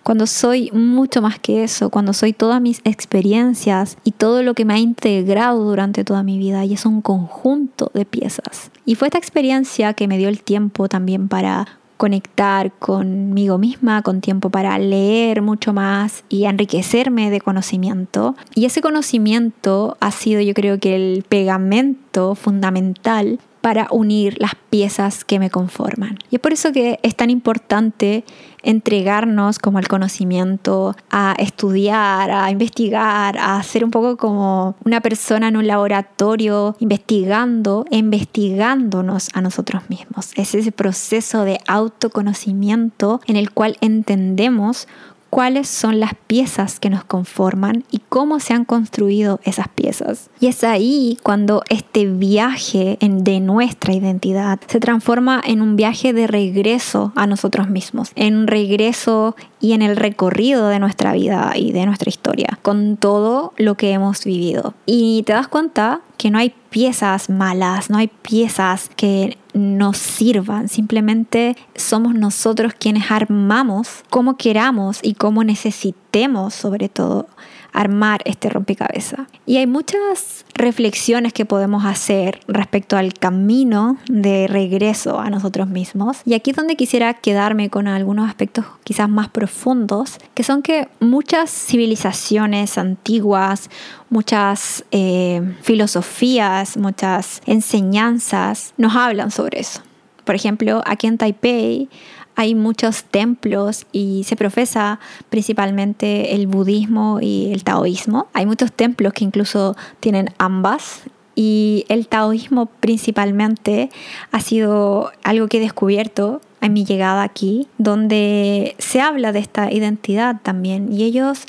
cuando 0.05 0.27
soy 0.27 0.69
mucho 0.71 1.19
más 1.23 1.39
que 1.39 1.63
eso, 1.63 1.89
cuando 1.89 2.13
soy 2.13 2.31
todas 2.31 2.61
mis 2.61 2.79
experiencias 2.83 3.97
y 4.03 4.11
todo 4.11 4.43
lo 4.43 4.53
que 4.53 4.63
me 4.63 4.75
ha 4.75 4.77
integrado 4.77 5.63
durante 5.63 6.03
toda 6.03 6.21
mi 6.21 6.37
vida 6.37 6.63
y 6.63 6.73
es 6.73 6.85
un 6.85 7.01
conjunto 7.01 7.89
de 7.95 8.05
piezas. 8.05 8.69
Y 8.85 8.93
fue 8.93 9.07
esta 9.07 9.17
experiencia 9.17 9.95
que 9.95 10.07
me 10.07 10.19
dio 10.19 10.29
el 10.29 10.43
tiempo 10.43 10.87
también 10.87 11.27
para 11.27 11.79
conectar 11.97 12.71
conmigo 12.73 13.57
misma, 13.57 14.03
con 14.03 14.21
tiempo 14.21 14.51
para 14.51 14.77
leer 14.77 15.41
mucho 15.41 15.73
más 15.73 16.23
y 16.29 16.45
enriquecerme 16.45 17.31
de 17.31 17.41
conocimiento. 17.41 18.35
Y 18.53 18.65
ese 18.65 18.81
conocimiento 18.81 19.97
ha 20.01 20.11
sido 20.11 20.39
yo 20.39 20.53
creo 20.53 20.79
que 20.79 20.95
el 20.95 21.23
pegamento 21.27 22.35
fundamental 22.35 23.39
para 23.65 23.87
unir 23.89 24.39
las 24.39 24.53
piezas 24.69 25.25
que 25.25 25.39
me 25.39 25.49
conforman. 25.49 26.19
Y 26.29 26.35
es 26.35 26.39
por 26.39 26.53
eso 26.53 26.71
que 26.71 26.99
es 27.01 27.15
tan 27.15 27.31
importante 27.31 28.23
entregarnos 28.65 29.59
como 29.59 29.77
al 29.77 29.87
conocimiento, 29.87 30.95
a 31.09 31.35
estudiar, 31.37 32.31
a 32.31 32.51
investigar, 32.51 33.37
a 33.37 33.61
ser 33.63 33.85
un 33.85 33.91
poco 33.91 34.17
como 34.17 34.75
una 34.83 35.01
persona 35.01 35.47
en 35.47 35.57
un 35.57 35.67
laboratorio 35.67 36.75
investigando 36.79 37.85
investigándonos 37.89 39.29
a 39.33 39.41
nosotros 39.41 39.89
mismos. 39.89 40.31
Es 40.35 40.55
ese 40.55 40.71
proceso 40.71 41.43
de 41.43 41.59
autoconocimiento 41.67 43.21
en 43.27 43.35
el 43.35 43.51
cual 43.51 43.77
entendemos 43.81 44.87
cuáles 45.29 45.67
son 45.67 45.99
las 45.99 46.13
piezas 46.27 46.79
que 46.79 46.89
nos 46.89 47.03
conforman 47.03 47.83
y 47.91 47.99
cómo 48.09 48.39
se 48.39 48.53
han 48.53 48.65
construido 48.65 49.39
esas 49.43 49.67
piezas. 49.67 50.29
Y 50.39 50.47
es 50.47 50.63
ahí 50.63 51.17
cuando 51.23 51.63
este 51.69 52.05
viaje 52.05 52.97
de 53.01 53.39
nuestra 53.39 53.93
identidad 53.93 54.59
se 54.67 54.79
transforma 54.79 55.41
en 55.45 55.61
un 55.61 55.75
viaje 55.75 56.13
de 56.13 56.27
regreso 56.27 57.11
a 57.15 57.27
nosotros 57.27 57.69
mismos, 57.69 58.11
en 58.15 58.35
un 58.37 58.47
regreso 58.47 59.35
y 59.59 59.73
en 59.73 59.81
el 59.81 59.95
recorrido 59.95 60.67
de 60.67 60.79
nuestra 60.79 61.13
vida 61.13 61.53
y 61.55 61.71
de 61.71 61.85
nuestra 61.85 62.09
historia, 62.09 62.59
con 62.61 62.97
todo 62.97 63.53
lo 63.57 63.75
que 63.75 63.91
hemos 63.91 64.23
vivido. 64.23 64.73
Y 64.85 65.23
te 65.23 65.33
das 65.33 65.47
cuenta 65.47 66.01
que 66.17 66.29
no 66.29 66.37
hay 66.37 66.53
piezas 66.69 67.29
malas, 67.29 67.89
no 67.89 67.97
hay 67.97 68.07
piezas 68.07 68.89
que 68.95 69.37
nos 69.53 69.97
sirvan, 69.97 70.67
simplemente 70.67 71.55
somos 71.75 72.13
nosotros 72.13 72.73
quienes 72.77 73.09
armamos 73.09 74.03
como 74.09 74.35
queramos 74.35 74.99
y 75.01 75.13
como 75.13 75.43
necesitemos 75.43 76.53
sobre 76.53 76.89
todo 76.89 77.27
armar 77.75 78.21
este 78.25 78.49
rompecabezas. 78.49 79.27
Y 79.45 79.57
hay 79.57 79.67
muchas 79.67 80.45
reflexiones 80.53 81.33
que 81.33 81.45
podemos 81.45 81.85
hacer 81.85 82.39
respecto 82.47 82.97
al 82.97 83.13
camino 83.13 83.97
de 84.07 84.47
regreso 84.47 85.19
a 85.19 85.29
nosotros 85.29 85.67
mismos. 85.67 86.21
Y 86.25 86.33
aquí 86.33 86.51
es 86.51 86.55
donde 86.55 86.75
quisiera 86.75 87.13
quedarme 87.13 87.69
con 87.69 87.87
algunos 87.87 88.27
aspectos 88.27 88.65
quizás 88.83 89.09
más 89.09 89.29
profundos, 89.29 90.17
que 90.33 90.43
son 90.43 90.61
que 90.61 90.87
muchas 90.99 91.51
civilizaciones 91.51 92.77
antiguas, 92.77 93.69
muchas 94.09 94.85
eh, 94.91 95.41
filosofías, 95.61 96.77
muchas 96.77 97.41
enseñanzas 97.45 98.73
nos 98.77 98.95
hablan 98.95 99.31
sobre 99.31 99.59
eso. 99.59 99.81
Por 100.23 100.33
ejemplo, 100.33 100.81
aquí 100.85 101.07
en 101.07 101.17
Taipei 101.17 101.89
hay 102.35 102.55
muchos 102.55 103.03
templos 103.03 103.85
y 103.91 104.23
se 104.25 104.35
profesa 104.35 104.99
principalmente 105.29 106.35
el 106.35 106.47
budismo 106.47 107.19
y 107.21 107.51
el 107.53 107.63
taoísmo. 107.63 108.27
Hay 108.33 108.45
muchos 108.45 108.71
templos 108.71 109.13
que 109.13 109.23
incluso 109.23 109.75
tienen 109.99 110.29
ambas 110.37 111.03
y 111.35 111.85
el 111.89 112.07
taoísmo 112.07 112.67
principalmente 112.67 113.89
ha 114.31 114.39
sido 114.39 115.11
algo 115.23 115.47
que 115.47 115.57
he 115.57 115.61
descubierto 115.61 116.41
en 116.61 116.73
mi 116.73 116.85
llegada 116.85 117.23
aquí, 117.23 117.67
donde 117.77 118.75
se 118.79 119.01
habla 119.01 119.31
de 119.31 119.39
esta 119.39 119.71
identidad 119.71 120.37
también 120.41 120.91
y 120.91 121.03
ellos 121.03 121.45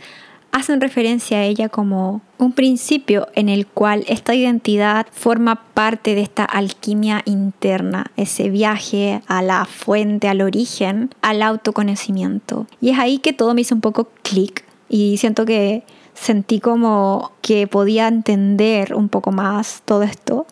hacen 0.52 0.80
referencia 0.80 1.38
a 1.38 1.44
ella 1.44 1.68
como 1.68 2.22
un 2.38 2.52
principio 2.52 3.28
en 3.34 3.48
el 3.48 3.66
cual 3.66 4.04
esta 4.08 4.34
identidad 4.34 5.06
forma 5.12 5.66
parte 5.74 6.14
de 6.14 6.22
esta 6.22 6.44
alquimia 6.44 7.22
interna, 7.24 8.10
ese 8.16 8.48
viaje 8.48 9.22
a 9.26 9.42
la 9.42 9.64
fuente, 9.64 10.28
al 10.28 10.40
origen, 10.40 11.10
al 11.22 11.42
autoconocimiento. 11.42 12.66
Y 12.80 12.90
es 12.90 12.98
ahí 12.98 13.18
que 13.18 13.32
todo 13.32 13.54
me 13.54 13.60
hizo 13.60 13.74
un 13.74 13.80
poco 13.80 14.08
clic 14.22 14.64
y 14.88 15.16
siento 15.18 15.44
que 15.44 15.84
sentí 16.14 16.60
como 16.60 17.32
que 17.42 17.66
podía 17.66 18.08
entender 18.08 18.94
un 18.94 19.08
poco 19.08 19.32
más 19.32 19.82
todo 19.84 20.02
esto 20.02 20.46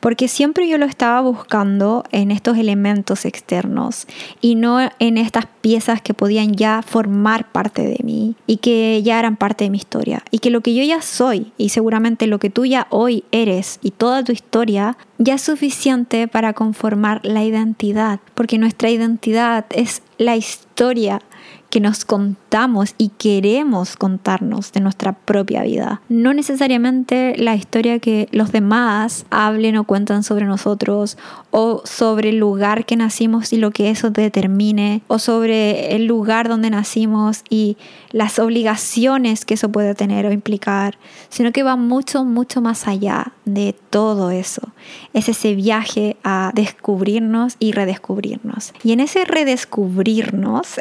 porque 0.00 0.28
siempre 0.28 0.68
yo 0.68 0.78
lo 0.78 0.86
estaba 0.86 1.20
buscando 1.20 2.04
en 2.12 2.30
estos 2.30 2.56
elementos 2.58 3.24
externos 3.24 4.06
y 4.40 4.54
no 4.54 4.78
en 4.98 5.18
estas 5.18 5.46
piezas 5.60 6.00
que 6.02 6.14
podían 6.14 6.54
ya 6.54 6.82
formar 6.82 7.50
parte 7.50 7.82
de 7.82 7.98
mí 8.04 8.36
y 8.46 8.58
que 8.58 9.02
ya 9.02 9.18
eran 9.18 9.36
parte 9.36 9.64
de 9.64 9.70
mi 9.70 9.78
historia. 9.78 10.22
Y 10.30 10.38
que 10.38 10.50
lo 10.50 10.60
que 10.60 10.74
yo 10.74 10.82
ya 10.84 11.02
soy 11.02 11.52
y 11.58 11.70
seguramente 11.70 12.26
lo 12.26 12.38
que 12.38 12.50
tú 12.50 12.64
ya 12.64 12.86
hoy 12.90 13.24
eres 13.32 13.78
y 13.82 13.90
toda 13.90 14.22
tu 14.22 14.32
historia 14.32 14.96
ya 15.18 15.34
es 15.34 15.42
suficiente 15.42 16.28
para 16.28 16.52
conformar 16.52 17.20
la 17.24 17.44
identidad, 17.44 18.20
porque 18.34 18.58
nuestra 18.58 18.90
identidad 18.90 19.66
es 19.70 20.02
la 20.16 20.36
historia 20.36 21.20
que 21.70 21.80
nos 21.80 22.04
contamos 22.04 22.94
y 22.96 23.10
queremos 23.10 23.96
contarnos 23.96 24.72
de 24.72 24.80
nuestra 24.80 25.12
propia 25.12 25.62
vida. 25.62 26.00
No 26.08 26.32
necesariamente 26.32 27.34
la 27.36 27.54
historia 27.54 27.98
que 27.98 28.28
los 28.32 28.52
demás 28.52 29.26
hablen 29.30 29.76
o 29.76 29.84
cuentan 29.84 30.22
sobre 30.22 30.46
nosotros 30.46 31.18
o 31.50 31.82
sobre 31.84 32.30
el 32.30 32.38
lugar 32.38 32.86
que 32.86 32.96
nacimos 32.96 33.52
y 33.52 33.58
lo 33.58 33.70
que 33.70 33.90
eso 33.90 34.10
determine 34.10 35.02
o 35.08 35.18
sobre 35.18 35.94
el 35.94 36.06
lugar 36.06 36.48
donde 36.48 36.70
nacimos 36.70 37.42
y 37.50 37.76
las 38.10 38.38
obligaciones 38.38 39.44
que 39.44 39.54
eso 39.54 39.70
puede 39.70 39.94
tener 39.94 40.26
o 40.26 40.32
implicar, 40.32 40.98
sino 41.28 41.52
que 41.52 41.62
va 41.62 41.76
mucho, 41.76 42.24
mucho 42.24 42.62
más 42.62 42.88
allá 42.88 43.32
de 43.54 43.74
todo 43.90 44.30
eso. 44.30 44.62
Es 45.12 45.28
ese 45.28 45.54
viaje 45.54 46.16
a 46.24 46.52
descubrirnos 46.54 47.56
y 47.58 47.72
redescubrirnos. 47.72 48.72
Y 48.82 48.92
en 48.92 49.00
ese 49.00 49.24
redescubrirnos 49.24 50.76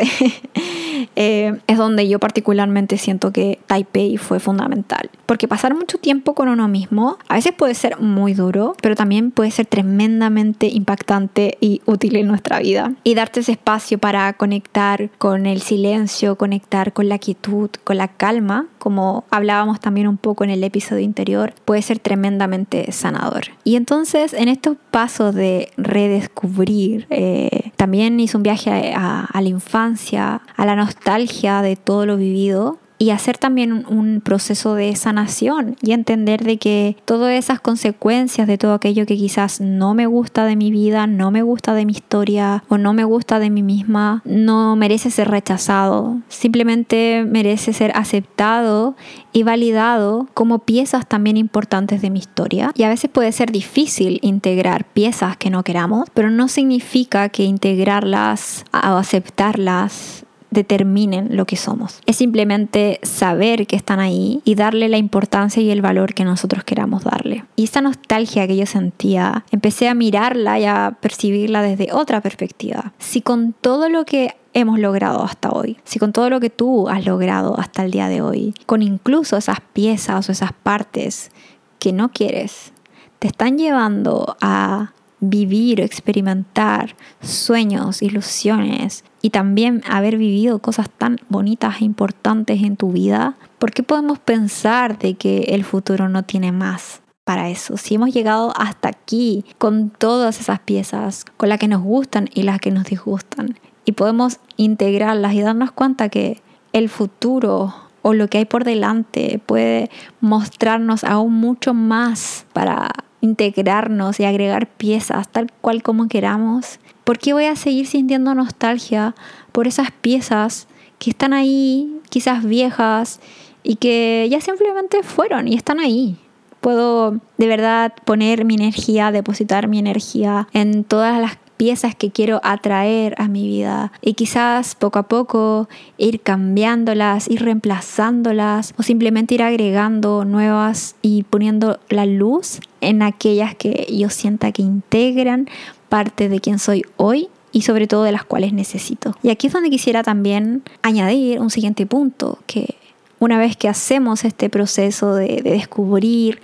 eh, 1.15 1.59
es 1.67 1.77
donde 1.77 2.07
yo 2.07 2.19
particularmente 2.19 2.97
siento 2.97 3.31
que 3.31 3.59
Taipei 3.67 4.17
fue 4.17 4.39
fundamental. 4.39 5.09
Porque 5.25 5.47
pasar 5.47 5.75
mucho 5.75 5.97
tiempo 5.97 6.33
con 6.33 6.49
uno 6.49 6.67
mismo 6.67 7.17
a 7.27 7.35
veces 7.35 7.53
puede 7.53 7.73
ser 7.73 7.99
muy 7.99 8.33
duro, 8.33 8.75
pero 8.81 8.95
también 8.95 9.31
puede 9.31 9.51
ser 9.51 9.65
tremendamente 9.65 10.67
impactante 10.67 11.57
y 11.59 11.81
útil 11.85 12.15
en 12.15 12.27
nuestra 12.27 12.59
vida. 12.59 12.93
Y 13.03 13.15
darte 13.15 13.41
ese 13.41 13.53
espacio 13.53 13.97
para 13.97 14.33
conectar 14.33 15.09
con 15.17 15.45
el 15.45 15.61
silencio, 15.61 16.37
conectar 16.37 16.93
con 16.93 17.09
la 17.09 17.17
quietud, 17.17 17.69
con 17.83 17.97
la 17.97 18.07
calma, 18.07 18.67
como 18.77 19.25
hablábamos 19.31 19.79
también 19.79 20.07
un 20.07 20.17
poco 20.17 20.43
en 20.43 20.49
el 20.49 20.63
episodio 20.63 21.01
interior, 21.01 21.53
puede 21.65 21.81
ser 21.81 21.99
tremendamente 21.99 22.56
sanador. 22.91 23.45
Y 23.63 23.75
entonces 23.75 24.33
en 24.33 24.47
estos 24.47 24.77
pasos 24.91 25.35
de 25.35 25.71
redescubrir, 25.77 27.05
eh, 27.09 27.71
también 27.75 28.19
hice 28.19 28.37
un 28.37 28.43
viaje 28.43 28.93
a 28.95 29.29
la 29.33 29.49
infancia, 29.49 30.41
a 30.55 30.65
la 30.65 30.75
nostalgia 30.75 31.61
de 31.61 31.75
todo 31.75 32.05
lo 32.05 32.17
vivido 32.17 32.79
y 32.99 33.11
hacer 33.11 33.37
también 33.37 33.85
un, 33.87 34.21
proceso 34.23 34.73
de 34.73 34.95
sanación 34.95 35.75
y 35.81 35.91
entender 35.91 36.43
de 36.43 36.57
que 36.57 36.97
todas 37.05 37.33
esas 37.33 37.59
consecuencias 37.59 38.47
de 38.47 38.57
todo 38.57 38.73
aquello 38.73 39.05
que 39.05 39.15
quizás 39.15 39.61
no 39.61 39.93
me 39.93 40.07
gusta 40.07 40.45
de 40.45 40.55
mi 40.55 40.71
vida, 40.71 41.07
no 41.07 41.29
me 41.29 41.43
gusta 41.43 41.73
de 41.73 41.85
mi 41.85 41.93
historia 41.93 42.63
o 42.67 42.77
no 42.77 42.93
me 42.93 43.03
gusta 43.03 43.39
de 43.39 43.49
mí 43.49 43.61
misma, 43.61 44.21
no 44.25 44.75
merece 44.75 45.11
ser 45.11 45.29
rechazado, 45.29 46.17
simplemente 46.29 47.25
merece 47.27 47.73
ser 47.73 47.91
aceptado 47.95 48.95
y 49.33 49.43
validado 49.43 50.27
como 50.33 50.59
piezas 50.59 51.07
también 51.07 51.37
importantes 51.37 52.01
de 52.01 52.09
mi 52.09 52.19
historia. 52.19 52.71
Y 52.75 52.83
a 52.83 52.89
veces 52.89 53.09
puede 53.09 53.31
ser 53.31 53.51
difícil 53.51 54.19
integrar 54.23 54.85
piezas 54.85 55.37
que 55.37 55.49
no 55.49 55.63
queramos, 55.63 56.09
pero 56.13 56.31
no 56.31 56.47
significa 56.47 57.29
que 57.29 57.43
integrarlas 57.43 58.65
o 58.73 58.97
aceptarlas 58.97 60.25
determinen 60.57 61.37
lo 61.37 61.45
que 61.45 61.55
somos. 61.55 62.01
Es 62.07 62.15
simplemente 62.15 62.99
saber 63.03 63.67
que 63.67 63.75
están 63.75 63.99
ahí 63.99 64.41
y 64.43 64.55
darle 64.55 64.89
la 64.89 64.97
importancia 64.97 65.61
y 65.61 65.69
el 65.69 65.83
valor 65.83 66.15
que 66.15 66.23
nosotros 66.23 66.63
queramos 66.63 67.03
darle. 67.03 67.45
Y 67.55 67.65
esa 67.65 67.81
nostalgia 67.81 68.47
que 68.47 68.57
yo 68.57 68.65
sentía, 68.65 69.45
empecé 69.51 69.87
a 69.87 69.93
mirarla 69.93 70.59
y 70.59 70.65
a 70.65 70.97
percibirla 70.99 71.61
desde 71.61 71.93
otra 71.93 72.21
perspectiva. 72.21 72.93
Si 72.97 73.21
con 73.21 73.53
todo 73.53 73.87
lo 73.87 74.03
que 74.03 74.35
hemos 74.53 74.79
logrado 74.79 75.23
hasta 75.23 75.51
hoy, 75.51 75.77
si 75.83 75.99
con 75.99 76.11
todo 76.11 76.31
lo 76.31 76.39
que 76.39 76.49
tú 76.49 76.89
has 76.89 77.05
logrado 77.05 77.59
hasta 77.59 77.85
el 77.85 77.91
día 77.91 78.09
de 78.09 78.21
hoy, 78.21 78.55
con 78.65 78.81
incluso 78.81 79.37
esas 79.37 79.59
piezas 79.73 80.27
o 80.27 80.31
esas 80.31 80.53
partes 80.53 81.29
que 81.77 81.93
no 81.93 82.09
quieres, 82.09 82.73
te 83.19 83.27
están 83.27 83.59
llevando 83.59 84.35
a 84.41 84.93
vivir, 85.19 85.81
experimentar 85.81 86.95
sueños, 87.21 88.01
ilusiones 88.01 89.03
y 89.27 89.29
también 89.29 89.81
haber 89.89 90.17
vivido 90.17 90.59
cosas 90.59 90.89
tan 90.89 91.17
bonitas 91.27 91.81
e 91.81 91.83
importantes 91.83 92.63
en 92.63 92.77
tu 92.77 92.93
vida, 92.93 93.35
¿por 93.59 93.73
qué 93.73 93.83
podemos 93.83 94.19
pensar 94.19 94.97
de 94.97 95.15
que 95.15 95.39
el 95.49 95.65
futuro 95.65 96.07
no 96.07 96.23
tiene 96.23 96.53
más? 96.53 97.01
Para 97.25 97.49
eso, 97.49 97.75
si 97.75 97.95
hemos 97.95 98.13
llegado 98.13 98.53
hasta 98.55 98.87
aquí 98.87 99.43
con 99.57 99.89
todas 99.89 100.39
esas 100.39 100.61
piezas, 100.61 101.25
con 101.35 101.49
las 101.49 101.59
que 101.59 101.67
nos 101.67 101.81
gustan 101.81 102.29
y 102.33 102.43
las 102.43 102.61
que 102.61 102.71
nos 102.71 102.85
disgustan, 102.85 103.59
y 103.83 103.91
podemos 103.91 104.39
integrarlas 104.55 105.33
y 105.33 105.41
darnos 105.41 105.73
cuenta 105.73 106.07
que 106.07 106.41
el 106.71 106.87
futuro 106.87 107.75
o 108.03 108.13
lo 108.13 108.29
que 108.29 108.37
hay 108.37 108.45
por 108.45 108.63
delante 108.63 109.41
puede 109.45 109.89
mostrarnos 110.21 111.03
aún 111.03 111.33
mucho 111.33 111.73
más 111.73 112.45
para 112.53 112.91
integrarnos 113.19 114.21
y 114.21 114.23
agregar 114.23 114.67
piezas 114.67 115.27
tal 115.27 115.51
cual 115.59 115.83
como 115.83 116.07
queramos? 116.07 116.79
¿Por 117.07 117.19
qué 117.19 117.31
voy 117.31 117.45
a 117.45 117.55
seguir 117.55 117.87
sintiendo 117.87 118.35
nostalgia 118.35 119.15
por 119.53 119.65
esas 119.65 119.91
piezas 119.91 120.67
que 120.99 121.09
están 121.09 121.31
ahí, 121.31 122.01
quizás 122.09 122.43
viejas, 122.43 123.21
y 123.63 123.77
que 123.77 124.27
ya 124.29 124.41
simplemente 124.41 125.03
fueron 125.03 125.47
y 125.47 125.55
están 125.55 125.79
ahí? 125.79 126.17
Puedo 126.59 127.21
de 127.37 127.47
verdad 127.47 127.93
poner 128.03 128.43
mi 128.43 128.55
energía, 128.55 129.13
depositar 129.13 129.69
mi 129.69 129.79
energía 129.79 130.49
en 130.51 130.83
todas 130.83 131.21
las 131.21 131.37
piezas 131.55 131.95
que 131.95 132.11
quiero 132.11 132.41
atraer 132.43 133.15
a 133.17 133.29
mi 133.29 133.47
vida 133.47 133.93
y 134.01 134.13
quizás 134.13 134.75
poco 134.75 134.99
a 134.99 135.03
poco 135.03 135.69
ir 135.97 136.19
cambiándolas, 136.19 137.29
ir 137.29 137.41
reemplazándolas 137.41 138.73
o 138.77 138.83
simplemente 138.83 139.35
ir 139.35 139.43
agregando 139.43 140.25
nuevas 140.25 140.97
y 141.01 141.23
poniendo 141.23 141.79
la 141.89 142.05
luz 142.05 142.59
en 142.81 143.01
aquellas 143.01 143.55
que 143.55 143.87
yo 143.89 144.09
sienta 144.09 144.51
que 144.51 144.61
integran 144.61 145.49
parte 145.89 146.29
de 146.29 146.39
quien 146.39 146.59
soy 146.59 146.83
hoy 146.97 147.29
y 147.51 147.61
sobre 147.61 147.87
todo 147.87 148.03
de 148.03 148.11
las 148.11 148.23
cuales 148.23 148.53
necesito. 148.53 149.15
Y 149.23 149.29
aquí 149.29 149.47
es 149.47 149.53
donde 149.53 149.69
quisiera 149.69 150.03
también 150.03 150.63
añadir 150.81 151.39
un 151.39 151.49
siguiente 151.49 151.85
punto, 151.85 152.39
que 152.45 152.75
una 153.19 153.37
vez 153.37 153.57
que 153.57 153.67
hacemos 153.67 154.25
este 154.25 154.49
proceso 154.49 155.15
de, 155.15 155.41
de 155.41 155.51
descubrir 155.51 156.39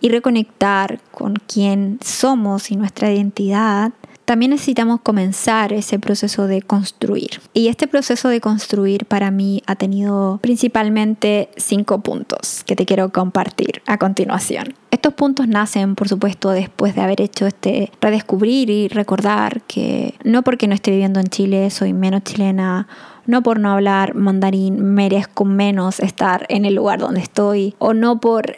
y 0.00 0.10
reconectar 0.10 1.00
con 1.10 1.34
quién 1.46 1.98
somos 2.02 2.70
y 2.70 2.76
nuestra 2.76 3.12
identidad, 3.12 3.92
también 4.28 4.50
necesitamos 4.50 5.00
comenzar 5.00 5.72
ese 5.72 5.98
proceso 5.98 6.46
de 6.46 6.60
construir. 6.60 7.40
Y 7.54 7.68
este 7.68 7.86
proceso 7.86 8.28
de 8.28 8.42
construir 8.42 9.06
para 9.06 9.30
mí 9.30 9.62
ha 9.66 9.74
tenido 9.76 10.38
principalmente 10.42 11.48
cinco 11.56 12.00
puntos 12.00 12.62
que 12.66 12.76
te 12.76 12.84
quiero 12.84 13.08
compartir 13.10 13.80
a 13.86 13.96
continuación. 13.96 14.74
Estos 14.90 15.14
puntos 15.14 15.48
nacen, 15.48 15.94
por 15.94 16.10
supuesto, 16.10 16.50
después 16.50 16.94
de 16.94 17.00
haber 17.00 17.22
hecho 17.22 17.46
este 17.46 17.90
redescubrir 18.02 18.68
y 18.68 18.88
recordar 18.88 19.62
que 19.62 20.12
no 20.24 20.42
porque 20.42 20.68
no 20.68 20.74
esté 20.74 20.90
viviendo 20.90 21.20
en 21.20 21.28
Chile 21.28 21.70
soy 21.70 21.94
menos 21.94 22.22
chilena 22.22 22.86
no 23.24 23.42
por 23.42 23.60
no 23.60 23.70
hablar 23.70 24.14
mandarín 24.14 24.94
merezco 24.94 25.44
menos 25.44 26.00
estar 26.00 26.46
en 26.48 26.64
el 26.64 26.74
lugar 26.74 26.98
donde 26.98 27.20
estoy 27.20 27.74
o 27.78 27.94
no 27.94 28.20
por 28.20 28.56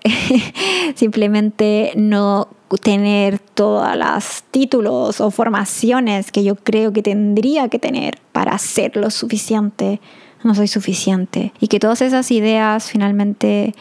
simplemente 0.94 1.92
no 1.96 2.48
tener 2.78 3.38
todas 3.38 3.96
las 3.96 4.44
títulos 4.50 5.20
o 5.20 5.30
formaciones 5.30 6.30
que 6.30 6.44
yo 6.44 6.56
creo 6.56 6.92
que 6.92 7.02
tendría 7.02 7.68
que 7.68 7.78
tener 7.78 8.18
para 8.32 8.56
ser 8.58 8.96
lo 8.96 9.10
suficiente, 9.10 10.00
no 10.44 10.54
soy 10.54 10.68
suficiente. 10.68 11.52
Y 11.60 11.68
que 11.68 11.80
todas 11.80 12.00
esas 12.02 12.30
ideas 12.30 12.90
finalmente 12.90 13.74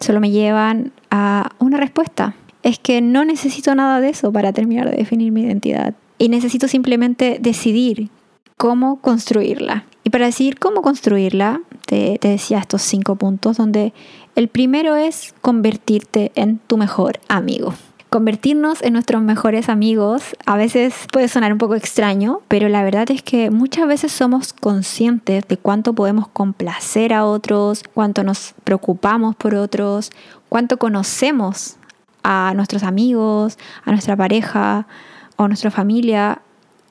solo 0.00 0.20
me 0.20 0.30
llevan 0.30 0.92
a 1.10 1.50
una 1.58 1.78
respuesta. 1.78 2.34
Es 2.62 2.78
que 2.78 3.00
no 3.00 3.24
necesito 3.24 3.74
nada 3.74 4.00
de 4.00 4.10
eso 4.10 4.32
para 4.32 4.52
terminar 4.52 4.90
de 4.90 4.96
definir 4.96 5.32
mi 5.32 5.42
identidad. 5.42 5.94
Y 6.18 6.28
necesito 6.28 6.68
simplemente 6.68 7.38
decidir 7.40 8.10
cómo 8.56 9.00
construirla. 9.00 9.86
Y 10.04 10.10
para 10.10 10.26
decidir 10.26 10.58
cómo 10.58 10.82
construirla, 10.82 11.60
te, 11.86 12.18
te 12.18 12.28
decía 12.28 12.58
estos 12.58 12.82
cinco 12.82 13.16
puntos, 13.16 13.56
donde 13.56 13.92
el 14.34 14.48
primero 14.48 14.96
es 14.96 15.34
convertirte 15.40 16.32
en 16.34 16.58
tu 16.58 16.76
mejor 16.76 17.20
amigo 17.28 17.74
Convertirnos 18.12 18.82
en 18.82 18.92
nuestros 18.92 19.22
mejores 19.22 19.70
amigos 19.70 20.36
a 20.44 20.58
veces 20.58 21.06
puede 21.10 21.28
sonar 21.28 21.50
un 21.50 21.56
poco 21.56 21.76
extraño, 21.76 22.42
pero 22.46 22.68
la 22.68 22.84
verdad 22.84 23.10
es 23.10 23.22
que 23.22 23.50
muchas 23.50 23.88
veces 23.88 24.12
somos 24.12 24.52
conscientes 24.52 25.48
de 25.48 25.56
cuánto 25.56 25.94
podemos 25.94 26.28
complacer 26.28 27.14
a 27.14 27.24
otros, 27.24 27.82
cuánto 27.94 28.22
nos 28.22 28.52
preocupamos 28.64 29.34
por 29.34 29.54
otros, 29.54 30.10
cuánto 30.50 30.76
conocemos 30.76 31.76
a 32.22 32.52
nuestros 32.54 32.82
amigos, 32.82 33.56
a 33.82 33.92
nuestra 33.92 34.14
pareja 34.14 34.86
o 35.38 35.44
a 35.44 35.48
nuestra 35.48 35.70
familia 35.70 36.42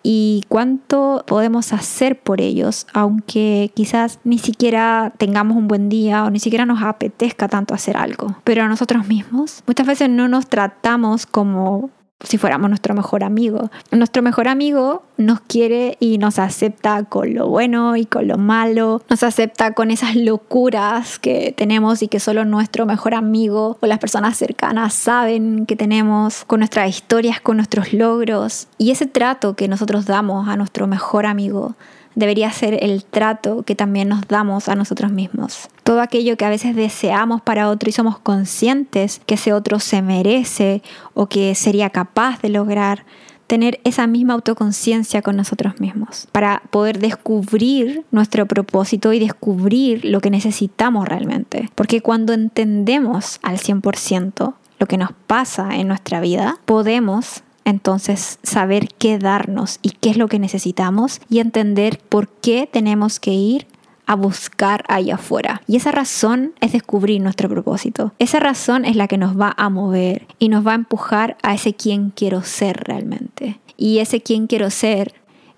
y 0.03 0.43
cuánto 0.47 1.23
podemos 1.27 1.73
hacer 1.73 2.19
por 2.19 2.41
ellos, 2.41 2.87
aunque 2.93 3.71
quizás 3.73 4.19
ni 4.23 4.37
siquiera 4.37 5.13
tengamos 5.17 5.57
un 5.57 5.67
buen 5.67 5.89
día 5.89 6.25
o 6.25 6.29
ni 6.29 6.39
siquiera 6.39 6.65
nos 6.65 6.81
apetezca 6.81 7.47
tanto 7.47 7.73
hacer 7.73 7.97
algo. 7.97 8.35
Pero 8.43 8.63
a 8.63 8.67
nosotros 8.67 9.07
mismos 9.07 9.63
muchas 9.67 9.87
veces 9.87 10.09
no 10.09 10.27
nos 10.27 10.47
tratamos 10.47 11.25
como 11.25 11.89
si 12.23 12.37
fuéramos 12.37 12.69
nuestro 12.69 12.93
mejor 12.93 13.23
amigo. 13.23 13.71
Nuestro 13.91 14.21
mejor 14.21 14.47
amigo 14.47 15.03
nos 15.17 15.41
quiere 15.41 15.97
y 15.99 16.17
nos 16.17 16.39
acepta 16.39 17.03
con 17.03 17.33
lo 17.33 17.47
bueno 17.47 17.95
y 17.95 18.05
con 18.05 18.27
lo 18.27 18.37
malo, 18.37 19.01
nos 19.09 19.23
acepta 19.23 19.73
con 19.73 19.91
esas 19.91 20.15
locuras 20.15 21.19
que 21.19 21.53
tenemos 21.55 22.01
y 22.01 22.07
que 22.07 22.19
solo 22.19 22.45
nuestro 22.45 22.85
mejor 22.85 23.13
amigo 23.13 23.77
o 23.79 23.85
las 23.87 23.99
personas 23.99 24.37
cercanas 24.37 24.93
saben 24.93 25.65
que 25.65 25.75
tenemos, 25.75 26.45
con 26.45 26.59
nuestras 26.59 26.89
historias, 26.89 27.41
con 27.41 27.57
nuestros 27.57 27.93
logros. 27.93 28.67
Y 28.77 28.91
ese 28.91 29.05
trato 29.05 29.55
que 29.55 29.67
nosotros 29.67 30.05
damos 30.05 30.47
a 30.47 30.55
nuestro 30.55 30.87
mejor 30.87 31.25
amigo 31.25 31.75
debería 32.15 32.51
ser 32.51 32.83
el 32.83 33.03
trato 33.03 33.63
que 33.63 33.75
también 33.75 34.09
nos 34.09 34.27
damos 34.27 34.69
a 34.69 34.75
nosotros 34.75 35.11
mismos. 35.11 35.69
Todo 35.83 36.01
aquello 36.01 36.37
que 36.37 36.45
a 36.45 36.49
veces 36.49 36.75
deseamos 36.75 37.41
para 37.41 37.69
otro 37.69 37.89
y 37.89 37.93
somos 37.93 38.19
conscientes 38.19 39.21
que 39.25 39.35
ese 39.35 39.53
otro 39.53 39.79
se 39.79 40.01
merece 40.01 40.81
o 41.13 41.27
que 41.27 41.55
sería 41.55 41.89
capaz 41.89 42.41
de 42.41 42.49
lograr, 42.49 43.05
tener 43.47 43.81
esa 43.83 44.07
misma 44.07 44.33
autoconciencia 44.33 45.21
con 45.21 45.35
nosotros 45.35 45.79
mismos, 45.81 46.27
para 46.31 46.61
poder 46.69 46.99
descubrir 46.99 48.05
nuestro 48.11 48.45
propósito 48.45 49.11
y 49.11 49.19
descubrir 49.19 50.05
lo 50.05 50.21
que 50.21 50.29
necesitamos 50.29 51.07
realmente. 51.07 51.69
Porque 51.75 52.01
cuando 52.01 52.31
entendemos 52.31 53.39
al 53.43 53.57
100% 53.57 54.53
lo 54.79 54.87
que 54.87 54.97
nos 54.97 55.11
pasa 55.27 55.75
en 55.75 55.87
nuestra 55.87 56.21
vida, 56.21 56.59
podemos 56.65 57.43
entonces 57.65 58.39
saber 58.43 58.89
qué 58.97 59.17
darnos 59.17 59.79
y 59.81 59.91
qué 59.91 60.09
es 60.09 60.17
lo 60.17 60.27
que 60.27 60.39
necesitamos 60.39 61.21
y 61.29 61.39
entender 61.39 61.99
por 62.09 62.27
qué 62.29 62.67
tenemos 62.71 63.19
que 63.19 63.31
ir 63.31 63.67
a 64.05 64.15
buscar 64.15 64.83
allá 64.89 65.15
afuera. 65.15 65.61
Y 65.67 65.77
esa 65.77 65.91
razón 65.91 66.53
es 66.59 66.73
descubrir 66.73 67.21
nuestro 67.21 67.47
propósito. 67.47 68.13
Esa 68.19 68.39
razón 68.39 68.83
es 68.83 68.95
la 68.95 69.07
que 69.07 69.17
nos 69.17 69.39
va 69.39 69.53
a 69.55 69.69
mover 69.69 70.27
y 70.39 70.49
nos 70.49 70.65
va 70.65 70.71
a 70.71 70.75
empujar 70.75 71.37
a 71.43 71.53
ese 71.53 71.73
quien 71.73 72.09
quiero 72.09 72.41
ser 72.41 72.83
realmente. 72.83 73.59
Y 73.77 73.99
ese 73.99 74.21
quien 74.21 74.47
quiero 74.47 74.69
ser 74.69 75.13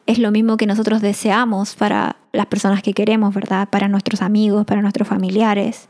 es 0.05 0.19
lo 0.19 0.31
mismo 0.31 0.57
que 0.57 0.67
nosotros 0.67 1.01
deseamos 1.01 1.75
para 1.75 2.17
las 2.31 2.45
personas 2.47 2.83
que 2.83 2.93
queremos, 2.93 3.33
¿verdad? 3.33 3.69
Para 3.69 3.87
nuestros 3.87 4.21
amigos, 4.21 4.65
para 4.65 4.81
nuestros 4.81 5.07
familiares 5.07 5.87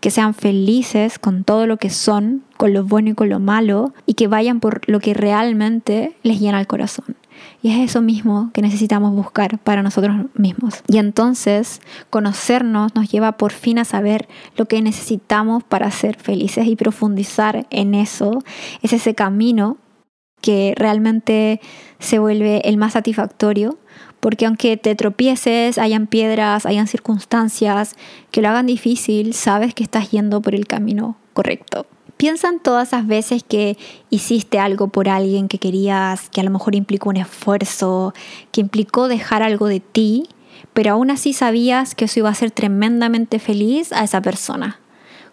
que 0.00 0.10
sean 0.10 0.34
felices 0.34 1.18
con 1.18 1.44
todo 1.44 1.66
lo 1.66 1.76
que 1.76 1.90
son, 1.90 2.42
con 2.56 2.72
lo 2.72 2.84
bueno 2.84 3.10
y 3.10 3.14
con 3.14 3.28
lo 3.28 3.38
malo, 3.38 3.92
y 4.06 4.14
que 4.14 4.28
vayan 4.28 4.60
por 4.60 4.88
lo 4.88 5.00
que 5.00 5.14
realmente 5.14 6.16
les 6.22 6.40
llena 6.40 6.60
el 6.60 6.66
corazón. 6.66 7.16
Y 7.62 7.70
es 7.70 7.90
eso 7.90 8.00
mismo 8.00 8.50
que 8.52 8.62
necesitamos 8.62 9.14
buscar 9.14 9.58
para 9.58 9.82
nosotros 9.82 10.16
mismos. 10.34 10.82
Y 10.88 10.98
entonces 10.98 11.80
conocernos 12.08 12.94
nos 12.94 13.10
lleva 13.10 13.32
por 13.32 13.52
fin 13.52 13.78
a 13.78 13.84
saber 13.84 14.28
lo 14.56 14.66
que 14.66 14.82
necesitamos 14.82 15.62
para 15.62 15.90
ser 15.90 16.16
felices 16.16 16.66
y 16.66 16.76
profundizar 16.76 17.66
en 17.70 17.94
eso. 17.94 18.42
Es 18.82 18.92
ese 18.92 19.14
camino 19.14 19.76
que 20.40 20.74
realmente 20.76 21.60
se 21.98 22.18
vuelve 22.18 22.66
el 22.68 22.78
más 22.78 22.94
satisfactorio 22.94 23.78
porque 24.20 24.46
aunque 24.46 24.76
te 24.76 24.94
tropieces, 24.94 25.78
hayan 25.78 26.06
piedras, 26.06 26.66
hayan 26.66 26.86
circunstancias 26.86 27.96
que 28.30 28.42
lo 28.42 28.48
hagan 28.48 28.66
difícil, 28.66 29.34
sabes 29.34 29.74
que 29.74 29.82
estás 29.82 30.10
yendo 30.10 30.40
por 30.40 30.54
el 30.54 30.66
camino 30.66 31.16
correcto. 31.32 31.86
Piensa 32.16 32.50
en 32.50 32.60
todas 32.60 32.88
esas 32.88 33.06
veces 33.06 33.42
que 33.42 33.78
hiciste 34.10 34.58
algo 34.58 34.88
por 34.88 35.08
alguien 35.08 35.48
que 35.48 35.58
querías, 35.58 36.28
que 36.28 36.42
a 36.42 36.44
lo 36.44 36.50
mejor 36.50 36.74
implicó 36.74 37.08
un 37.08 37.16
esfuerzo, 37.16 38.12
que 38.52 38.60
implicó 38.60 39.08
dejar 39.08 39.42
algo 39.42 39.68
de 39.68 39.80
ti, 39.80 40.28
pero 40.74 40.92
aún 40.92 41.10
así 41.10 41.32
sabías 41.32 41.94
que 41.94 42.04
eso 42.04 42.20
iba 42.20 42.28
a 42.28 42.34
ser 42.34 42.50
tremendamente 42.50 43.38
feliz 43.38 43.90
a 43.92 44.04
esa 44.04 44.20
persona. 44.20 44.80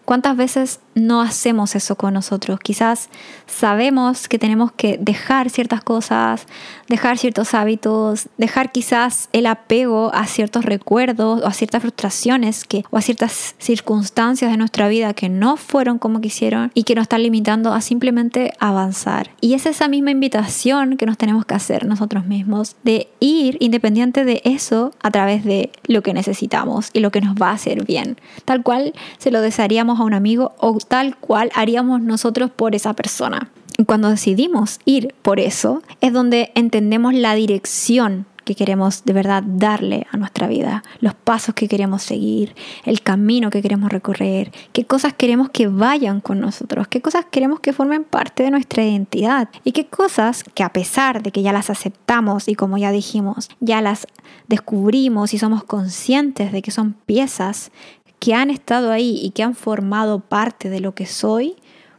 ¿Cuántas 0.07 0.37
veces 0.37 0.79
no 0.95 1.19
hacemos 1.19 1.75
eso 1.75 1.97
con 1.97 2.13
nosotros? 2.13 2.61
Quizás 2.61 3.09
sabemos 3.45 4.29
que 4.29 4.39
tenemos 4.39 4.71
que 4.71 4.97
dejar 4.97 5.49
ciertas 5.49 5.83
cosas, 5.83 6.47
dejar 6.87 7.17
ciertos 7.17 7.53
hábitos, 7.53 8.29
dejar 8.37 8.71
quizás 8.71 9.27
el 9.33 9.45
apego 9.47 10.09
a 10.13 10.25
ciertos 10.25 10.63
recuerdos 10.63 11.41
o 11.43 11.45
a 11.45 11.51
ciertas 11.51 11.81
frustraciones 11.81 12.63
que, 12.63 12.85
o 12.89 12.95
a 12.95 13.01
ciertas 13.01 13.55
circunstancias 13.57 14.49
de 14.49 14.55
nuestra 14.55 14.87
vida 14.87 15.13
que 15.13 15.27
no 15.27 15.57
fueron 15.57 15.99
como 15.99 16.21
quisieron 16.21 16.71
y 16.73 16.83
que 16.83 16.95
nos 16.95 17.01
están 17.01 17.23
limitando 17.23 17.73
a 17.73 17.81
simplemente 17.81 18.53
avanzar. 18.61 19.31
Y 19.41 19.55
es 19.55 19.65
esa 19.65 19.89
misma 19.89 20.11
invitación 20.11 20.95
que 20.95 21.05
nos 21.05 21.17
tenemos 21.17 21.45
que 21.45 21.55
hacer 21.55 21.85
nosotros 21.85 22.25
mismos 22.25 22.77
de 22.85 23.09
ir 23.19 23.57
independiente 23.59 24.23
de 24.23 24.41
eso 24.45 24.93
a 25.03 25.11
través 25.11 25.43
de 25.43 25.69
lo 25.85 26.01
que 26.01 26.13
necesitamos 26.13 26.91
y 26.93 27.01
lo 27.01 27.11
que 27.11 27.19
nos 27.19 27.35
va 27.35 27.49
a 27.49 27.55
hacer 27.55 27.83
bien. 27.83 28.15
Tal 28.45 28.63
cual 28.63 28.93
se 29.17 29.31
lo 29.31 29.41
desearíamos 29.41 29.96
a 29.99 30.03
un 30.03 30.13
amigo 30.13 30.53
o 30.59 30.77
tal 30.79 31.17
cual 31.17 31.51
haríamos 31.53 32.01
nosotros 32.01 32.51
por 32.51 32.75
esa 32.75 32.93
persona. 32.93 33.49
Cuando 33.85 34.09
decidimos 34.09 34.79
ir 34.85 35.13
por 35.21 35.39
eso, 35.39 35.83
es 36.01 36.11
donde 36.11 36.51
entendemos 36.55 37.13
la 37.13 37.35
dirección 37.35 38.25
que 38.47 38.55
queremos 38.55 39.03
de 39.03 39.11
verdad 39.11 39.43
darle 39.45 40.07
a 40.09 40.17
nuestra 40.17 40.47
vida, 40.47 40.81
los 41.01 41.13
pasos 41.13 41.53
que 41.53 41.67
queremos 41.67 42.01
seguir, 42.01 42.55
el 42.85 43.01
camino 43.01 43.49
que 43.49 43.61
queremos 43.61 43.91
recorrer, 43.91 44.53
qué 44.71 44.85
cosas 44.85 45.13
queremos 45.13 45.49
que 45.49 45.67
vayan 45.67 46.21
con 46.21 46.39
nosotros, 46.39 46.87
qué 46.87 47.01
cosas 47.01 47.25
queremos 47.29 47.59
que 47.59 47.73
formen 47.73 48.05
parte 48.05 48.43
de 48.43 48.51
nuestra 48.51 48.85
identidad 48.85 49.49
y 49.65 49.73
qué 49.73 49.85
cosas 49.87 50.45
que 50.55 50.63
a 50.63 50.71
pesar 50.71 51.21
de 51.21 51.31
que 51.31 51.41
ya 51.41 51.51
las 51.51 51.69
aceptamos 51.69 52.47
y 52.47 52.55
como 52.55 52.77
ya 52.77 52.91
dijimos, 52.91 53.49
ya 53.59 53.81
las 53.81 54.07
descubrimos 54.47 55.33
y 55.33 55.39
somos 55.39 55.65
conscientes 55.65 56.53
de 56.53 56.61
que 56.61 56.71
son 56.71 56.93
piezas 56.93 57.71
que 58.19 58.33
han 58.33 58.49
estado 58.49 58.91
ahí 58.91 59.19
y 59.21 59.31
que 59.31 59.43
han 59.43 59.55
formado 59.55 60.19
parte 60.19 60.69
de 60.69 60.79
lo 60.79 60.93
que 60.93 61.05
soy, 61.05 61.55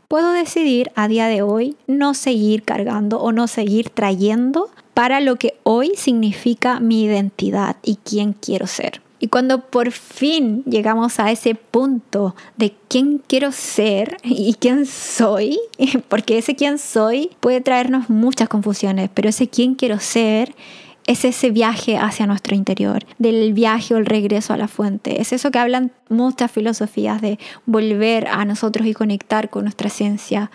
puedo 0.09 0.33
decidir 0.33 0.91
a 0.95 1.09
día 1.09 1.27
de 1.27 1.43
hoy 1.43 1.77
no 1.87 2.15
seguir 2.15 2.63
cargando 2.63 3.21
o 3.21 3.33
no 3.33 3.47
seguir 3.47 3.91
trayendo 3.91 4.71
para 4.95 5.21
lo 5.21 5.37
que 5.37 5.55
hoy 5.63 5.93
significa 5.97 6.81
mi 6.81 7.05
identidad 7.05 7.77
y 7.83 7.97
quién 7.97 8.33
quiero 8.33 8.67
ser. 8.67 9.01
Y 9.21 9.29
cuando 9.29 9.63
por 9.63 9.91
fin 9.91 10.63
llegamos 10.65 11.19
a 11.19 11.31
ese 11.31 11.55
punto 11.55 12.37
de 12.57 12.75
quién 12.89 13.21
quiero 13.27 13.51
ser 13.51 14.17
y 14.23 14.55
quién 14.55 14.87
soy, 14.87 15.59
porque 16.09 16.39
ese 16.39 16.55
quién 16.55 16.79
soy 16.79 17.31
puede 17.41 17.61
traernos 17.61 18.11
muchas 18.11 18.49
confusiones, 18.49 19.11
pero 19.13 19.29
ese 19.29 19.49
quién 19.49 19.75
quiero 19.75 19.99
ser 19.99 20.55
es 21.09 21.25
ese 21.25 21.51
viaje 21.51 21.97
hacia 21.97 22.27
nuestro 22.27 22.55
interior, 22.55 23.05
del 23.19 23.55
viaje 23.55 23.95
o 23.95 23.97
el 23.97 24.05
regreso 24.05 24.53
a 24.53 24.59
la 24.59 24.69
fuente. 24.69 25.23
Es 25.23 25.33
eso 25.33 25.51
que 25.51 25.59
hablan 25.59 25.91
muchas 26.11 26.53
filosofías 26.53 27.23
de 27.23 27.39
volver 27.65 28.29
a 28.29 28.45
nosotros 28.45 28.87
y 28.87 28.93
conectar 28.93 29.49
con 29.49 29.65
nuestra 29.65 29.89
esencia. 29.89 30.51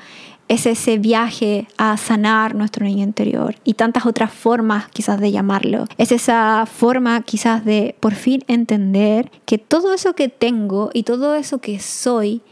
Es 0.47 0.67
ese 0.67 0.99
viaje 0.99 1.67
a 1.77 1.97
sanar 1.97 2.53
nuestro 2.53 2.85
niño 2.85 3.03
interior 3.03 3.55
y 3.63 3.73
tantas 3.73 4.05
otras 4.05 4.31
formas 4.31 4.89
quizás 4.89 5.19
de 5.19 5.31
llamarlo. 5.31 5.87
Es 5.97 6.11
esa 6.11 6.67
forma 6.67 7.19
quizás 7.23 7.65
de 7.65 7.95
por 7.99 8.13
fin 8.13 8.43
entender 8.47 9.31
que 9.45 9.57
todo 9.57 9.91
eso 9.91 10.13
que 10.13 10.29
tengo 10.29 10.91
y 10.93 11.01
todo 11.01 11.33
eso 11.33 11.57
que 11.57 11.79
soy 11.79 12.43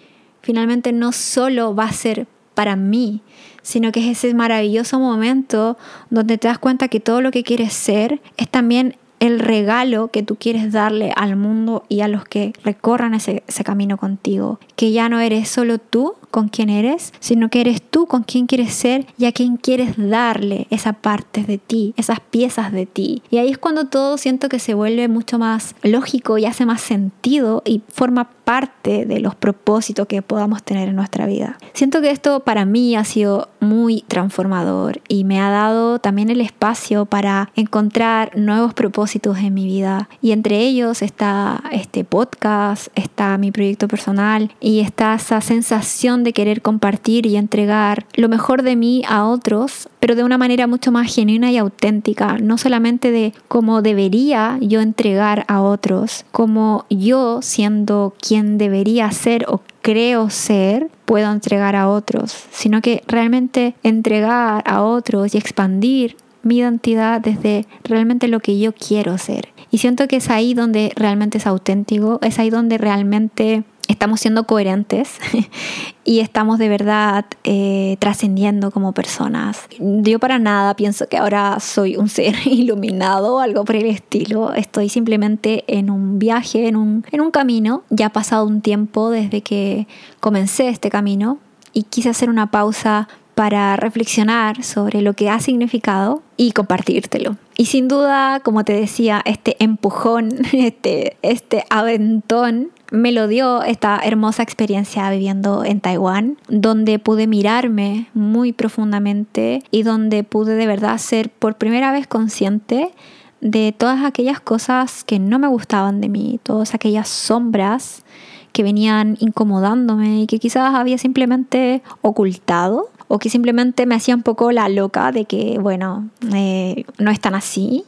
finalmente 0.41 0.91
no 0.91 1.11
solo 1.11 1.75
va 1.75 1.83
a 1.83 1.93
ser 1.93 2.25
para 2.62 2.76
mí, 2.76 3.21
sino 3.63 3.91
que 3.91 4.02
es 4.02 4.19
ese 4.19 4.36
maravilloso 4.36 5.00
momento 5.00 5.80
donde 6.12 6.38
te 6.38 6.47
das 6.47 6.60
cuenta 6.60 6.89
que 6.89 7.00
todo 7.00 7.19
lo 7.19 7.32
que 7.32 7.41
quieres 7.41 7.74
ser 7.74 8.21
es 8.38 8.47
también 8.47 8.97
el 9.21 9.39
regalo 9.39 10.10
que 10.10 10.23
tú 10.23 10.36
quieres 10.36 10.71
darle 10.71 11.13
al 11.15 11.36
mundo 11.36 11.84
y 11.88 12.01
a 12.01 12.07
los 12.07 12.25
que 12.25 12.53
recorran 12.63 13.13
ese, 13.13 13.43
camino 13.63 13.95
contigo. 13.97 14.60
Que 14.75 14.91
ya 14.91 15.07
no 15.07 15.19
eres 15.19 15.47
solo 15.47 15.77
tú, 15.77 16.15
con 16.31 16.47
quién 16.47 16.69
eres, 16.69 17.13
sino 17.19 17.49
que 17.49 17.62
eres 17.62 17.81
tú 17.81 18.07
con 18.07 18.23
quién 18.23 18.47
quieres 18.47 18.73
ser 18.73 19.05
y 19.17 19.25
a 19.25 19.34
quién 19.34 19.57
quieres 19.57 19.93
darle 19.97 20.65
esa 20.69 20.93
parte 20.93 21.43
de 21.43 21.57
ti, 21.57 21.93
esas 21.97 22.19
piezas 22.19 22.71
de 22.71 22.86
ti. 22.86 23.21
Y 23.29 23.38
ahí 23.38 23.49
es 23.49 23.57
cuando 23.57 23.86
todo 23.86 24.17
siento 24.17 24.49
que 24.49 24.57
se 24.57 24.73
vuelve 24.73 25.07
mucho 25.07 25.38
más 25.38 25.75
lógico 25.84 26.38
y 26.38 26.45
hace 26.45 26.65
más 26.65 26.81
sentido 26.81 27.62
y 27.65 27.84
forma 27.89 28.29
parte 28.45 29.05
de 29.05 29.19
los 29.19 29.36
propósitos 29.36 30.07
que 30.07 30.21
podamos 30.21 30.63
tener 30.63 30.89
en 30.89 30.95
nuestra 30.95 31.25
vida. 31.25 31.57
Siento 31.73 32.01
que 32.01 32.10
esto 32.10 32.39
para 32.39 32.65
mí 32.65 32.95
ha 32.95 33.03
sido 33.03 33.49
muy 33.60 34.03
transformador 34.07 35.01
y 35.07 35.25
me 35.25 35.39
ha 35.39 35.49
dado 35.49 35.99
también 35.99 36.29
el 36.29 36.41
espacio 36.41 37.05
para 37.05 37.51
encontrar 37.55 38.36
nuevos 38.36 38.73
propósitos 38.73 39.11
propósitos 39.12 39.39
en 39.39 39.54
mi 39.54 39.65
vida. 39.65 40.08
Y 40.21 40.32
entre 40.32 40.60
ellos 40.60 41.02
está 41.02 41.62
este 41.71 42.04
podcast, 42.04 42.88
está 42.95 43.38
mi 43.38 43.52
proyecto 43.52 43.88
personal 43.88 44.52
y 44.62 44.80
está 44.80 45.15
esa 45.15 45.41
sensación 45.41 46.24
de 46.24 46.32
querer 46.32 46.62
compartir 46.62 47.26
y 47.26 47.36
entregar 47.36 48.06
lo 48.15 48.30
mejor 48.30 48.63
de 48.63 48.76
mí 48.76 49.04
a 49.08 49.26
otros, 49.26 49.89
pero 50.00 50.15
de 50.15 50.24
una 50.24 50.38
manera 50.38 50.67
mucho 50.67 50.91
más 50.91 51.13
genuina 51.13 51.52
y 51.52 51.58
auténtica, 51.58 52.38
no 52.38 52.58
solamente 52.58 53.12
de 53.12 53.34
cómo 53.50 53.82
debería 53.82 54.58
yo 54.62 54.80
entregar 54.80 55.43
a 55.47 55.62
otros, 55.62 56.24
como 56.32 56.86
yo 56.89 57.41
siendo 57.41 58.13
quien 58.19 58.58
debería 58.58 59.12
ser 59.12 59.45
o 59.50 59.62
creo 59.82 60.30
ser, 60.30 60.89
puedo 61.06 61.30
entregar 61.32 61.76
a 61.76 61.89
otros, 61.89 62.45
sino 62.52 62.82
que 62.82 63.04
realmente 63.08 63.74
entregar 63.84 64.63
a 64.65 64.84
otros 64.84 65.34
y 65.36 65.38
expandir 65.38 66.15
mi 66.43 66.58
identidad 66.58 67.21
desde 67.21 67.65
realmente 67.84 68.27
lo 68.27 68.39
que 68.39 68.60
yo 68.60 68.73
quiero 68.73 69.17
ser. 69.17 69.49
Y 69.69 69.77
siento 69.77 70.08
que 70.08 70.17
es 70.17 70.30
ahí 70.30 70.54
donde 70.54 70.91
realmente 70.95 71.38
es 71.38 71.47
auténtico, 71.47 72.19
es 72.21 72.39
ahí 72.39 72.49
donde 72.49 72.77
realmente 72.77 73.63
estamos 73.88 74.21
siendo 74.21 74.45
coherentes 74.45 75.19
y 76.04 76.19
estamos 76.19 76.58
de 76.60 76.69
verdad 76.69 77.25
eh, 77.43 77.97
trascendiendo 77.99 78.71
como 78.71 78.93
personas. 78.93 79.67
Yo 79.80 80.19
para 80.19 80.39
nada 80.39 80.75
pienso 80.75 81.08
que 81.08 81.17
ahora 81.17 81.60
soy 81.60 81.97
un 81.97 82.10
ser 82.10 82.36
iluminado 82.45 83.36
o 83.36 83.39
algo 83.39 83.65
por 83.65 83.75
el 83.75 83.86
estilo. 83.86 84.54
Estoy 84.54 84.89
simplemente 84.89 85.63
en 85.67 85.89
un 85.89 86.19
viaje, 86.19 86.67
en 86.67 86.75
un, 86.75 87.06
en 87.12 87.21
un 87.21 87.32
camino. 87.32 87.84
Ya 87.89 88.08
ha 88.08 88.13
pasado 88.13 88.45
un 88.45 88.62
tiempo 88.62 89.10
desde 89.10 89.41
que 89.41 89.88
comencé 90.19 90.69
este 90.69 90.89
camino 90.89 91.39
y 91.73 91.84
quise 91.84 92.10
hacer 92.10 92.30
una 92.30 92.51
pausa 92.51 93.08
para 93.36 93.76
reflexionar 93.76 94.63
sobre 94.63 95.02
lo 95.02 95.13
que 95.13 95.30
ha 95.30 95.39
significado 95.39 96.22
y 96.38 96.52
compartírtelo. 96.52 97.38
Y 97.58 97.65
sin 97.65 97.88
duda, 97.88 98.39
como 98.41 98.63
te 98.63 98.74
decía, 98.74 99.22
este 99.26 99.56
empujón, 99.63 100.30
este, 100.54 101.17
este 101.22 101.63
aventón 101.70 102.70
me 102.91 103.13
lo 103.13 103.28
dio 103.28 103.63
esta 103.63 104.00
hermosa 104.04 104.44
experiencia 104.44 105.10
viviendo 105.10 105.63
en 105.63 105.80
Taiwán, 105.80 106.38
donde 106.50 107.00
pude 107.00 107.26
mirarme 107.26 108.08
muy 108.13 108.52
profundamente 108.52 109.63
y 109.72 109.84
donde 109.84 110.24
pude 110.24 110.56
de 110.56 110.67
verdad 110.67 110.98
ser 110.98 111.30
por 111.30 111.56
primera 111.56 111.94
vez 111.94 112.06
consciente 112.06 112.91
de 113.39 113.74
todas 113.76 114.04
aquellas 114.04 114.39
cosas 114.39 115.04
que 115.04 115.20
no 115.20 115.39
me 115.39 115.48
gustaban 115.48 116.02
de 116.02 116.10
mí, 116.10 116.39
todas 116.44 116.76
aquellas 116.76 117.08
sombras 117.08 118.04
que 118.52 118.63
venían 118.63 119.17
incomodándome 119.20 120.22
y 120.22 120.28
que 120.28 120.39
quizás 120.39 120.76
había 120.76 120.98
simplemente 120.98 121.82
ocultado 122.02 122.89
o 123.13 123.19
que 123.19 123.30
simplemente 123.30 123.86
me 123.86 123.95
hacía 123.95 124.15
un 124.15 124.24
poco 124.24 124.54
la 124.54 124.69
loca 124.69 125.12
de 125.12 125.26
que, 125.26 125.58
bueno, 125.60 126.10
eh, 126.34 126.86
no 126.97 127.12
es 127.12 127.19
tan 127.19 127.36
así 127.36 127.84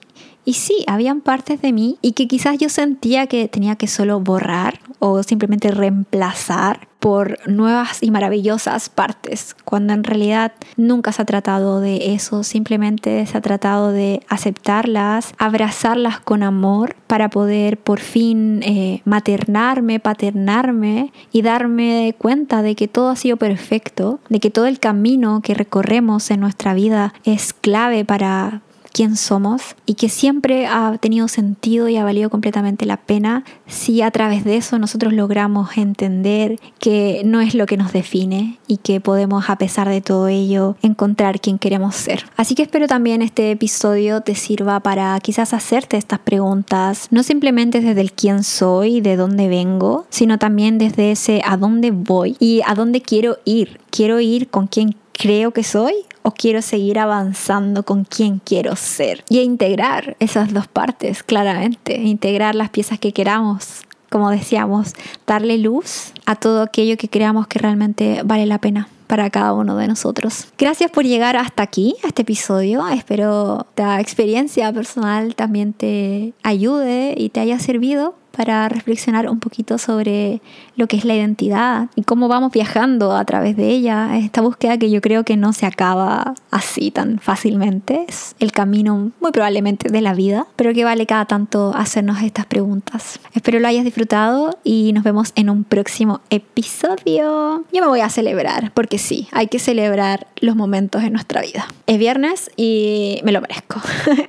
y 0.46 0.54
sí, 0.54 0.84
habían 0.88 1.22
partes 1.22 1.62
de 1.62 1.72
mí 1.72 1.98
y 2.02 2.14
que 2.14 2.28
quizás 2.28 2.58
yo 2.58 2.70
sentía 2.70 3.28
que 3.28 3.48
tenía 3.48 3.76
que 3.76 3.88
solo 3.88 4.20
borrar 4.20 4.80
o 5.00 5.24
simplemente 5.24 5.72
reemplazar 5.72 6.88
por 7.00 7.38
nuevas 7.50 8.02
y 8.02 8.12
maravillosas 8.12 8.88
partes, 8.88 9.58
cuando 9.66 9.92
en 9.92 10.06
realidad 10.06 10.54
nunca 10.78 11.12
se 11.12 11.22
ha 11.22 11.26
tratado 11.26 11.82
de 11.82 12.14
eso, 12.14 12.44
simplemente 12.44 13.26
se 13.26 13.38
ha 13.38 13.42
tratado 13.42 13.92
de 13.92 14.22
aceptarlas, 14.30 15.34
abrazarlas 15.38 16.22
con 16.22 16.44
amor 16.44 16.96
para 17.08 17.30
poder 17.30 17.78
por 17.78 18.00
fin 18.00 18.64
eh, 18.64 19.02
maternarme, 19.04 20.00
paternarme 20.00 21.12
y 21.34 21.42
darme 21.42 22.16
cuenta 22.18 22.62
de 22.62 22.76
que 22.76 22.88
todo 22.88 23.10
ha 23.10 23.18
sido 23.18 23.36
perfecto, 23.36 24.22
de 24.30 24.40
que 24.40 24.50
todo 24.50 24.68
el 24.68 24.80
camino 24.80 25.42
que 25.44 25.56
recorremos 25.56 26.32
en 26.32 26.40
nuestra 26.40 26.74
vida 26.74 27.14
es 27.26 27.52
clave 27.52 28.06
para 28.06 28.62
quién 28.94 29.18
somos 29.18 29.76
y 29.86 29.96
que 29.96 30.08
siempre 30.08 30.68
ha 30.68 30.98
tenido 31.00 31.28
sentido 31.28 31.90
y 31.90 31.98
ha 31.98 32.04
valido 32.04 32.30
completamente 32.30 32.86
la 32.86 32.98
pena 32.98 33.44
si 33.68 34.02
a 34.02 34.12
través 34.12 34.44
de 34.46 34.56
eso 34.56 34.80
nosotros 34.80 35.12
logramos 35.14 35.78
entender 35.78 36.60
que 36.80 37.24
no 37.26 37.42
es 37.42 37.56
lo 37.56 37.66
que 37.66 37.76
nos 37.76 37.92
define 37.92 38.60
y 38.68 38.78
que 38.78 39.02
podemos 39.02 39.50
a 39.50 39.58
pesar 39.58 39.90
de 39.90 40.02
todo 40.02 40.28
ello 40.28 40.78
encontrar 40.82 41.42
quién 41.42 41.58
queremos 41.58 41.96
ser. 41.96 42.26
Así 42.38 42.56
que 42.56 42.64
espero 42.64 42.88
también 42.88 43.22
este 43.22 43.52
episodio 43.52 44.22
te 44.22 44.36
sirva 44.36 44.80
para 44.80 45.20
quizás 45.20 45.54
hacerte 45.54 45.98
estas 45.98 46.20
preguntas, 46.20 47.08
no 47.10 47.24
simplemente 47.24 47.82
desde 47.82 48.02
el 48.02 48.14
quién 48.14 48.44
soy, 48.44 49.02
de 49.02 49.16
dónde 49.16 49.48
vengo, 49.48 50.06
sino 50.10 50.38
también 50.38 50.78
desde 50.78 51.12
ese 51.12 51.42
a 51.46 51.58
dónde 51.58 51.92
voy 51.92 52.38
y 52.40 52.62
a 52.66 52.76
dónde 52.76 53.02
quiero 53.02 53.38
ir. 53.44 53.80
Quiero 53.90 54.20
ir 54.20 54.50
con 54.50 54.68
quién 54.68 54.96
creo 55.14 55.52
que 55.52 55.64
soy 55.64 55.94
o 56.24 56.32
quiero 56.32 56.62
seguir 56.62 57.00
avanzando 57.00 57.84
con 57.84 58.04
quien 58.04 58.40
quiero 58.40 58.76
ser. 58.76 59.24
Y 59.30 59.40
integrar 59.40 60.18
esas 60.20 60.54
dos 60.54 60.68
partes, 60.68 61.24
claramente, 61.24 61.96
integrar 61.96 62.56
las 62.56 62.70
piezas 62.70 63.00
que 63.00 63.14
queramos, 63.14 63.84
como 64.10 64.30
decíamos, 64.30 64.94
darle 65.26 65.58
luz 65.58 66.14
a 66.26 66.36
todo 66.36 66.62
aquello 66.62 66.98
que 66.98 67.10
creamos 67.10 67.48
que 67.48 67.60
realmente 67.60 68.22
vale 68.26 68.46
la 68.46 68.58
pena 68.58 68.88
para 69.08 69.30
cada 69.30 69.54
uno 69.54 69.76
de 69.76 69.88
nosotros. 69.88 70.48
Gracias 70.58 70.90
por 70.90 71.04
llegar 71.04 71.36
hasta 71.36 71.62
aquí, 71.62 71.96
a 72.04 72.08
este 72.08 72.24
episodio. 72.24 72.88
Espero 72.88 73.68
esta 73.70 74.00
experiencia 74.00 74.72
personal 74.74 75.36
también 75.36 75.74
te 75.74 76.34
ayude 76.42 77.14
y 77.18 77.30
te 77.30 77.40
haya 77.40 77.60
servido 77.60 78.16
para 78.36 78.68
reflexionar 78.68 79.30
un 79.30 79.40
poquito 79.40 79.78
sobre 79.78 80.42
lo 80.76 80.88
que 80.88 80.98
es 80.98 81.06
la 81.06 81.14
identidad 81.14 81.90
y 81.96 82.02
cómo 82.02 82.28
vamos 82.28 82.52
viajando 82.52 83.16
a 83.16 83.24
través 83.26 83.56
de 83.56 83.70
ella. 83.70 84.18
Esta 84.18 84.42
búsqueda 84.42 84.78
que 84.80 84.90
yo 84.90 85.02
creo 85.02 85.24
que 85.24 85.38
no 85.38 85.54
se 85.54 85.68
acaba 85.68 86.34
así 86.50 86.90
tan 86.90 87.20
fácilmente. 87.20 88.06
Es 88.08 88.36
el 88.40 88.52
camino 88.52 89.12
muy 89.22 89.32
probablemente 89.32 89.90
de 89.90 90.02
la 90.02 90.16
vida, 90.16 90.48
pero 90.56 90.74
que 90.74 90.84
vale 90.84 91.06
cada 91.06 91.26
tanto 91.26 91.74
hacernos 91.76 92.24
estas 92.24 92.48
preguntas. 92.48 93.20
Espero 93.34 93.60
lo 93.60 93.68
hayas 93.68 93.86
disfrutado 93.86 94.58
y 94.64 94.94
nos 94.94 95.04
vemos 95.04 95.32
en 95.36 95.52
un 95.52 95.64
próximo 95.64 96.22
episodio. 96.32 97.66
Yo 97.72 97.82
me 97.82 97.88
voy 97.88 98.02
a 98.02 98.10
celebrar, 98.10 98.72
porque 98.74 98.98
sí, 98.98 99.28
hay 99.32 99.48
que 99.48 99.60
celebrar 99.60 100.26
los 100.42 100.56
momentos 100.56 101.04
en 101.04 101.14
nuestra 101.14 101.42
vida. 101.42 101.68
Es 101.86 102.00
viernes 102.00 102.50
y 102.58 103.22
me 103.24 103.32
lo 103.32 103.42
merezco. 103.42 103.80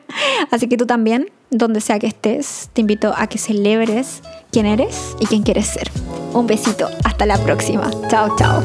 así 0.50 0.68
que 0.68 0.76
tú 0.76 0.84
también 0.84 1.28
donde 1.58 1.80
sea 1.80 1.98
que 1.98 2.08
estés, 2.08 2.68
te 2.72 2.80
invito 2.80 3.14
a 3.16 3.26
que 3.28 3.38
celebres 3.38 4.22
quién 4.50 4.66
eres 4.66 5.14
y 5.20 5.26
quién 5.26 5.42
quieres 5.42 5.66
ser. 5.66 5.90
Un 6.32 6.46
besito, 6.46 6.88
hasta 7.04 7.26
la 7.26 7.38
próxima. 7.38 7.90
Chao, 8.08 8.34
chao. 8.36 8.62